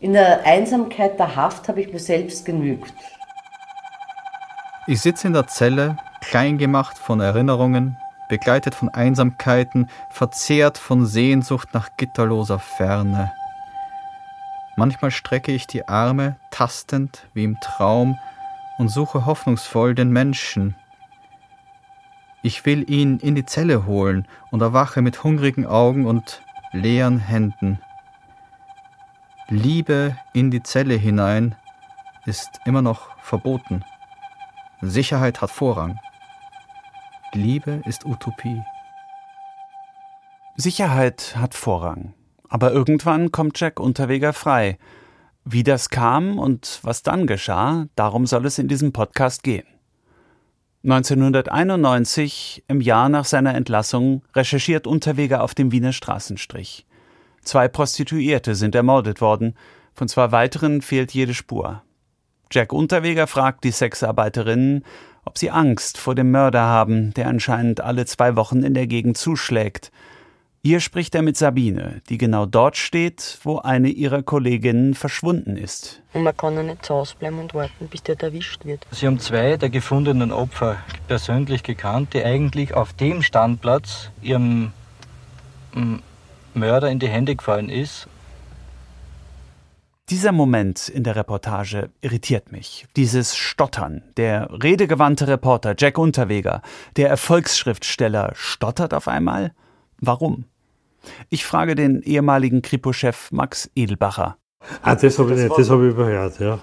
in 0.00 0.14
der 0.14 0.44
Einsamkeit 0.44 1.18
der 1.18 1.36
Haft 1.36 1.68
habe 1.68 1.82
ich 1.82 1.92
mir 1.92 1.98
selbst 1.98 2.44
genügt. 2.44 2.92
Ich 4.86 5.00
sitze 5.00 5.28
in 5.28 5.32
der 5.32 5.46
Zelle, 5.46 5.96
klein 6.20 6.58
gemacht 6.58 6.98
von 6.98 7.20
Erinnerungen, 7.20 7.96
begleitet 8.28 8.74
von 8.74 8.90
Einsamkeiten, 8.90 9.88
verzehrt 10.10 10.76
von 10.76 11.06
Sehnsucht 11.06 11.70
nach 11.72 11.96
gitterloser 11.96 12.58
Ferne. 12.58 13.32
Manchmal 14.76 15.10
strecke 15.10 15.52
ich 15.52 15.66
die 15.66 15.88
Arme, 15.88 16.36
tastend 16.50 17.26
wie 17.32 17.44
im 17.44 17.58
Traum, 17.60 18.18
und 18.76 18.88
suche 18.88 19.24
hoffnungsvoll 19.24 19.94
den 19.94 20.10
Menschen. 20.10 20.74
Ich 22.42 22.66
will 22.66 22.84
ihn 22.90 23.20
in 23.20 23.34
die 23.34 23.46
Zelle 23.46 23.86
holen 23.86 24.28
und 24.50 24.60
erwache 24.60 25.00
mit 25.00 25.24
hungrigen 25.24 25.64
Augen 25.64 26.04
und 26.04 26.42
leeren 26.72 27.20
Händen. 27.20 27.80
Liebe 29.48 30.16
in 30.34 30.50
die 30.50 30.62
Zelle 30.62 30.94
hinein 30.94 31.54
ist 32.26 32.60
immer 32.66 32.82
noch 32.82 33.16
verboten. 33.22 33.82
Sicherheit 34.90 35.40
hat 35.40 35.50
Vorrang. 35.50 35.98
Liebe 37.32 37.82
ist 37.84 38.04
Utopie. 38.04 38.62
Sicherheit 40.56 41.34
hat 41.36 41.54
Vorrang. 41.54 42.14
Aber 42.48 42.72
irgendwann 42.72 43.32
kommt 43.32 43.58
Jack 43.58 43.80
Unterweger 43.80 44.32
frei. 44.32 44.78
Wie 45.44 45.62
das 45.62 45.90
kam 45.90 46.38
und 46.38 46.80
was 46.82 47.02
dann 47.02 47.26
geschah, 47.26 47.86
darum 47.96 48.26
soll 48.26 48.46
es 48.46 48.58
in 48.58 48.68
diesem 48.68 48.92
Podcast 48.92 49.42
gehen. 49.42 49.66
1991, 50.84 52.64
im 52.68 52.80
Jahr 52.80 53.08
nach 53.08 53.24
seiner 53.24 53.54
Entlassung, 53.54 54.22
recherchiert 54.34 54.86
Unterweger 54.86 55.42
auf 55.42 55.54
dem 55.54 55.72
Wiener 55.72 55.92
Straßenstrich. 55.92 56.86
Zwei 57.42 57.68
Prostituierte 57.68 58.54
sind 58.54 58.74
ermordet 58.74 59.20
worden, 59.20 59.56
von 59.94 60.08
zwei 60.08 60.30
weiteren 60.30 60.82
fehlt 60.82 61.12
jede 61.12 61.34
Spur. 61.34 61.82
Jack 62.50 62.72
Unterweger 62.72 63.26
fragt 63.26 63.64
die 63.64 63.70
Sexarbeiterinnen, 63.70 64.84
ob 65.24 65.38
sie 65.38 65.50
Angst 65.50 65.98
vor 65.98 66.14
dem 66.14 66.30
Mörder 66.30 66.62
haben, 66.62 67.14
der 67.14 67.28
anscheinend 67.28 67.80
alle 67.80 68.06
zwei 68.06 68.36
Wochen 68.36 68.62
in 68.62 68.74
der 68.74 68.86
Gegend 68.86 69.16
zuschlägt. 69.16 69.90
Hier 70.66 70.80
spricht 70.80 71.14
er 71.14 71.20
mit 71.20 71.36
Sabine, 71.36 72.00
die 72.08 72.16
genau 72.16 72.46
dort 72.46 72.78
steht, 72.78 73.38
wo 73.42 73.58
eine 73.58 73.90
ihrer 73.90 74.22
Kolleginnen 74.22 74.94
verschwunden 74.94 75.58
ist. 75.58 76.00
Und 76.14 76.22
man 76.22 76.34
kann 76.34 76.54
ja 76.54 76.62
nicht 76.62 76.86
zu 76.86 76.94
Hause 76.94 77.16
bleiben 77.18 77.38
und 77.38 77.52
warten, 77.52 77.86
bis 77.88 78.02
der 78.02 78.18
erwischt 78.18 78.64
wird. 78.64 78.86
Sie 78.90 79.06
haben 79.06 79.18
zwei 79.18 79.58
der 79.58 79.68
gefundenen 79.68 80.32
Opfer 80.32 80.78
persönlich 81.06 81.64
gekannt, 81.64 82.14
die 82.14 82.24
eigentlich 82.24 82.72
auf 82.72 82.94
dem 82.94 83.22
Standplatz 83.22 84.08
ihrem 84.22 84.72
mm, 85.74 85.96
Mörder 86.54 86.90
in 86.90 86.98
die 86.98 87.08
Hände 87.08 87.36
gefallen 87.36 87.68
ist. 87.68 88.08
Dieser 90.10 90.32
Moment 90.32 90.90
in 90.90 91.02
der 91.02 91.16
Reportage 91.16 91.88
irritiert 92.02 92.52
mich. 92.52 92.86
Dieses 92.94 93.36
Stottern. 93.36 94.02
Der 94.18 94.50
redegewandte 94.62 95.26
Reporter 95.28 95.74
Jack 95.78 95.96
Unterweger, 95.96 96.60
der 96.96 97.08
Erfolgsschriftsteller, 97.08 98.32
stottert 98.34 98.92
auf 98.92 99.08
einmal? 99.08 99.52
Warum? 99.98 100.44
Ich 101.30 101.46
frage 101.46 101.74
den 101.74 102.02
ehemaligen 102.02 102.60
Kripo-Chef 102.60 103.32
Max 103.32 103.70
Edelbacher. 103.74 104.36
Ah, 104.82 104.94
das 104.94 105.18
habe 105.18 105.32
ich 105.32 105.40
nicht, 105.40 105.58
das 105.58 105.70
habe 105.70 105.86
ich 105.86 105.92
überhört, 105.94 106.38
ja. 106.38 106.58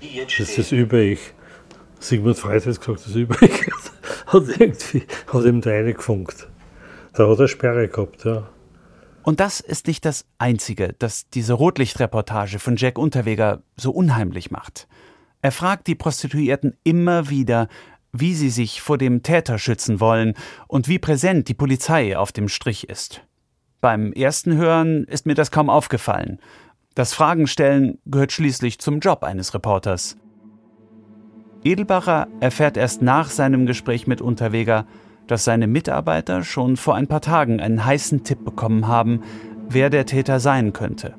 Das 0.00 0.38
ist 0.40 0.56
das 0.56 0.72
Über-Ich. 0.72 1.20
Sigmund 2.00 2.38
Freud 2.38 2.64
hat 2.64 2.64
gesagt, 2.64 2.88
das 2.88 3.14
Über-Ich 3.14 3.66
hat 4.28 4.42
irgendwie, 4.58 5.02
hat 5.26 5.44
ihm 5.44 5.60
da 5.60 5.70
reingefunkt. 5.70 6.48
Da 7.12 7.28
hat 7.28 7.38
er 7.38 7.48
Sperre 7.48 7.86
gehabt, 7.88 8.24
ja. 8.24 8.48
Und 9.28 9.40
das 9.40 9.60
ist 9.60 9.86
nicht 9.88 10.06
das 10.06 10.24
Einzige, 10.38 10.94
das 10.98 11.28
diese 11.28 11.52
Rotlichtreportage 11.52 12.58
von 12.58 12.76
Jack 12.76 12.96
Unterweger 12.96 13.62
so 13.76 13.90
unheimlich 13.90 14.50
macht. 14.50 14.88
Er 15.42 15.52
fragt 15.52 15.86
die 15.86 15.94
Prostituierten 15.94 16.78
immer 16.82 17.28
wieder, 17.28 17.68
wie 18.10 18.32
sie 18.32 18.48
sich 18.48 18.80
vor 18.80 18.96
dem 18.96 19.22
Täter 19.22 19.58
schützen 19.58 20.00
wollen 20.00 20.32
und 20.66 20.88
wie 20.88 20.98
präsent 20.98 21.46
die 21.48 21.52
Polizei 21.52 22.16
auf 22.16 22.32
dem 22.32 22.48
Strich 22.48 22.88
ist. 22.88 23.20
Beim 23.82 24.14
ersten 24.14 24.56
Hören 24.56 25.04
ist 25.04 25.26
mir 25.26 25.34
das 25.34 25.50
kaum 25.50 25.68
aufgefallen. 25.68 26.40
Das 26.94 27.12
Fragenstellen 27.12 27.98
gehört 28.06 28.32
schließlich 28.32 28.78
zum 28.78 28.98
Job 28.98 29.24
eines 29.24 29.52
Reporters. 29.52 30.16
Edelbacher 31.64 32.28
erfährt 32.40 32.78
erst 32.78 33.02
nach 33.02 33.28
seinem 33.28 33.66
Gespräch 33.66 34.06
mit 34.06 34.22
Unterweger, 34.22 34.86
dass 35.28 35.44
seine 35.44 35.68
Mitarbeiter 35.68 36.42
schon 36.42 36.76
vor 36.76 36.96
ein 36.96 37.06
paar 37.06 37.20
Tagen 37.20 37.60
einen 37.60 37.84
heißen 37.84 38.24
Tipp 38.24 38.44
bekommen 38.44 38.88
haben, 38.88 39.22
wer 39.68 39.90
der 39.90 40.06
Täter 40.06 40.40
sein 40.40 40.72
könnte. 40.72 41.14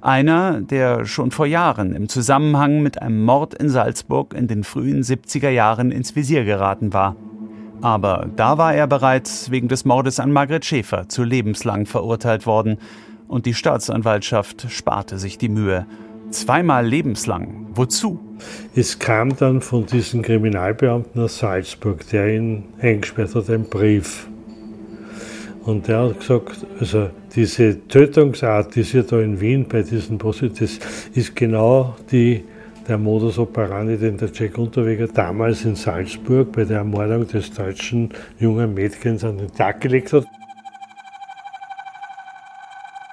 Einer, 0.00 0.60
der 0.60 1.04
schon 1.04 1.30
vor 1.30 1.46
Jahren 1.46 1.94
im 1.94 2.08
Zusammenhang 2.08 2.82
mit 2.82 3.02
einem 3.02 3.24
Mord 3.24 3.54
in 3.54 3.68
Salzburg 3.68 4.34
in 4.34 4.46
den 4.46 4.64
frühen 4.64 5.02
70er 5.02 5.50
Jahren 5.50 5.90
ins 5.90 6.14
Visier 6.14 6.44
geraten 6.44 6.92
war. 6.92 7.16
Aber 7.80 8.28
da 8.36 8.58
war 8.58 8.74
er 8.74 8.86
bereits 8.86 9.50
wegen 9.50 9.68
des 9.68 9.84
Mordes 9.84 10.20
an 10.20 10.32
Margret 10.32 10.64
Schäfer 10.64 11.08
zu 11.08 11.22
lebenslang 11.22 11.86
verurteilt 11.86 12.44
worden 12.44 12.78
und 13.28 13.46
die 13.46 13.54
Staatsanwaltschaft 13.54 14.66
sparte 14.70 15.18
sich 15.18 15.38
die 15.38 15.48
Mühe. 15.48 15.86
Zweimal 16.30 16.86
lebenslang. 16.86 17.68
Wozu? 17.72 18.27
Es 18.74 18.98
kam 18.98 19.36
dann 19.36 19.60
von 19.60 19.86
diesem 19.86 20.22
Kriminalbeamten 20.22 21.22
aus 21.22 21.38
Salzburg, 21.38 22.08
der 22.10 22.34
ihn 22.34 22.64
eingesperrt 22.80 23.34
hat, 23.34 23.50
ein 23.50 23.64
Brief. 23.64 24.26
Und 25.64 25.86
der 25.86 26.00
hat 26.00 26.20
gesagt, 26.20 26.66
also 26.80 27.10
diese 27.34 27.86
Tötungsart, 27.88 28.74
die 28.74 28.82
sie 28.82 29.02
da 29.02 29.20
in 29.20 29.40
Wien 29.40 29.66
bei 29.68 29.82
diesen 29.82 30.16
Prostituierten, 30.16 30.78
ist 31.14 31.36
genau 31.36 31.94
die 32.10 32.42
der 32.88 32.96
Modus 32.96 33.38
operandi, 33.38 33.98
den 33.98 34.16
der 34.16 34.30
Jack 34.32 34.56
Unterweger 34.56 35.06
damals 35.06 35.64
in 35.64 35.74
Salzburg 35.76 36.50
bei 36.52 36.64
der 36.64 36.78
Ermordung 36.78 37.28
des 37.28 37.52
deutschen 37.52 38.08
jungen 38.38 38.72
Mädchens 38.72 39.24
an 39.24 39.36
den 39.36 39.52
Tag 39.52 39.82
gelegt 39.82 40.12
hat. 40.14 40.24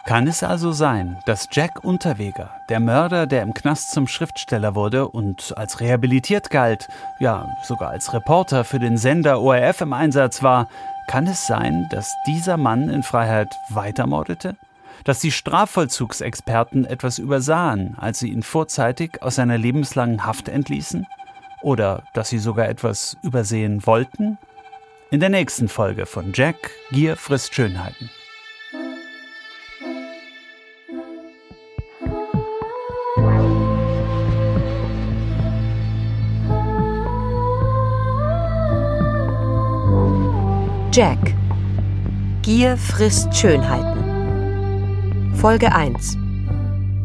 Kann 0.05 0.27
es 0.27 0.43
also 0.43 0.71
sein, 0.71 1.17
dass 1.25 1.47
Jack 1.51 1.83
Unterweger, 1.83 2.51
der 2.69 2.79
Mörder, 2.79 3.25
der 3.25 3.41
im 3.41 3.55
Knast 3.55 3.91
zum 3.91 4.07
Schriftsteller 4.07 4.75
wurde 4.75 5.07
und 5.07 5.57
als 5.57 5.79
rehabilitiert 5.79 6.51
galt, 6.51 6.87
ja 7.19 7.47
sogar 7.63 7.89
als 7.89 8.13
Reporter 8.13 8.63
für 8.63 8.77
den 8.77 8.97
Sender 8.97 9.41
ORF 9.41 9.81
im 9.81 9.93
Einsatz 9.93 10.43
war, 10.43 10.67
kann 11.07 11.25
es 11.25 11.47
sein, 11.47 11.87
dass 11.89 12.15
dieser 12.27 12.57
Mann 12.57 12.89
in 12.89 13.03
Freiheit 13.03 13.49
weitermordete? 13.69 14.55
dass 15.05 15.19
die 15.19 15.31
Strafvollzugsexperten 15.31 16.85
etwas 16.85 17.19
übersahen, 17.19 17.95
als 17.97 18.19
sie 18.19 18.31
ihn 18.31 18.43
vorzeitig 18.43 19.21
aus 19.21 19.35
seiner 19.35 19.57
lebenslangen 19.57 20.25
Haft 20.25 20.49
entließen? 20.49 21.05
Oder 21.61 22.03
dass 22.13 22.29
sie 22.29 22.39
sogar 22.39 22.67
etwas 22.67 23.15
übersehen 23.21 23.85
wollten? 23.85 24.37
In 25.11 25.19
der 25.19 25.29
nächsten 25.29 25.67
Folge 25.69 26.05
von 26.05 26.31
Jack, 26.33 26.71
Gier 26.91 27.15
frisst 27.15 27.53
Schönheiten. 27.53 28.09
Jack. 40.95 41.35
Gier 42.41 42.77
frisst 42.77 43.35
Schönheiten. 43.35 45.35
Folge 45.35 45.75
1 45.75 46.17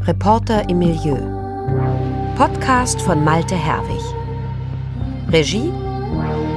Reporter 0.03 0.68
im 0.68 0.79
Milieu. 0.79 1.18
Podcast 2.37 3.03
von 3.03 3.24
Malte 3.24 3.57
Herwig. 3.57 4.00
Regie 5.33 5.72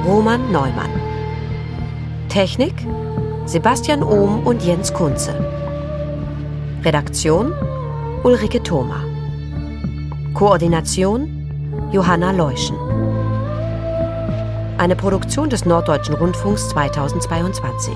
Roman 0.06 0.52
Neumann. 0.52 0.92
Technik 2.28 2.86
Sebastian 3.46 4.04
Ohm 4.04 4.46
und 4.46 4.62
Jens 4.62 4.94
Kunze. 4.94 5.34
Redaktion 6.84 7.52
Ulrike 8.22 8.62
Thoma. 8.62 9.02
Koordination 10.34 11.90
Johanna 11.90 12.30
Leuschen 12.30 12.83
Eine 14.76 14.96
Produktion 14.96 15.48
des 15.48 15.64
Norddeutschen 15.64 16.16
Rundfunks 16.16 16.68
2022 16.70 17.94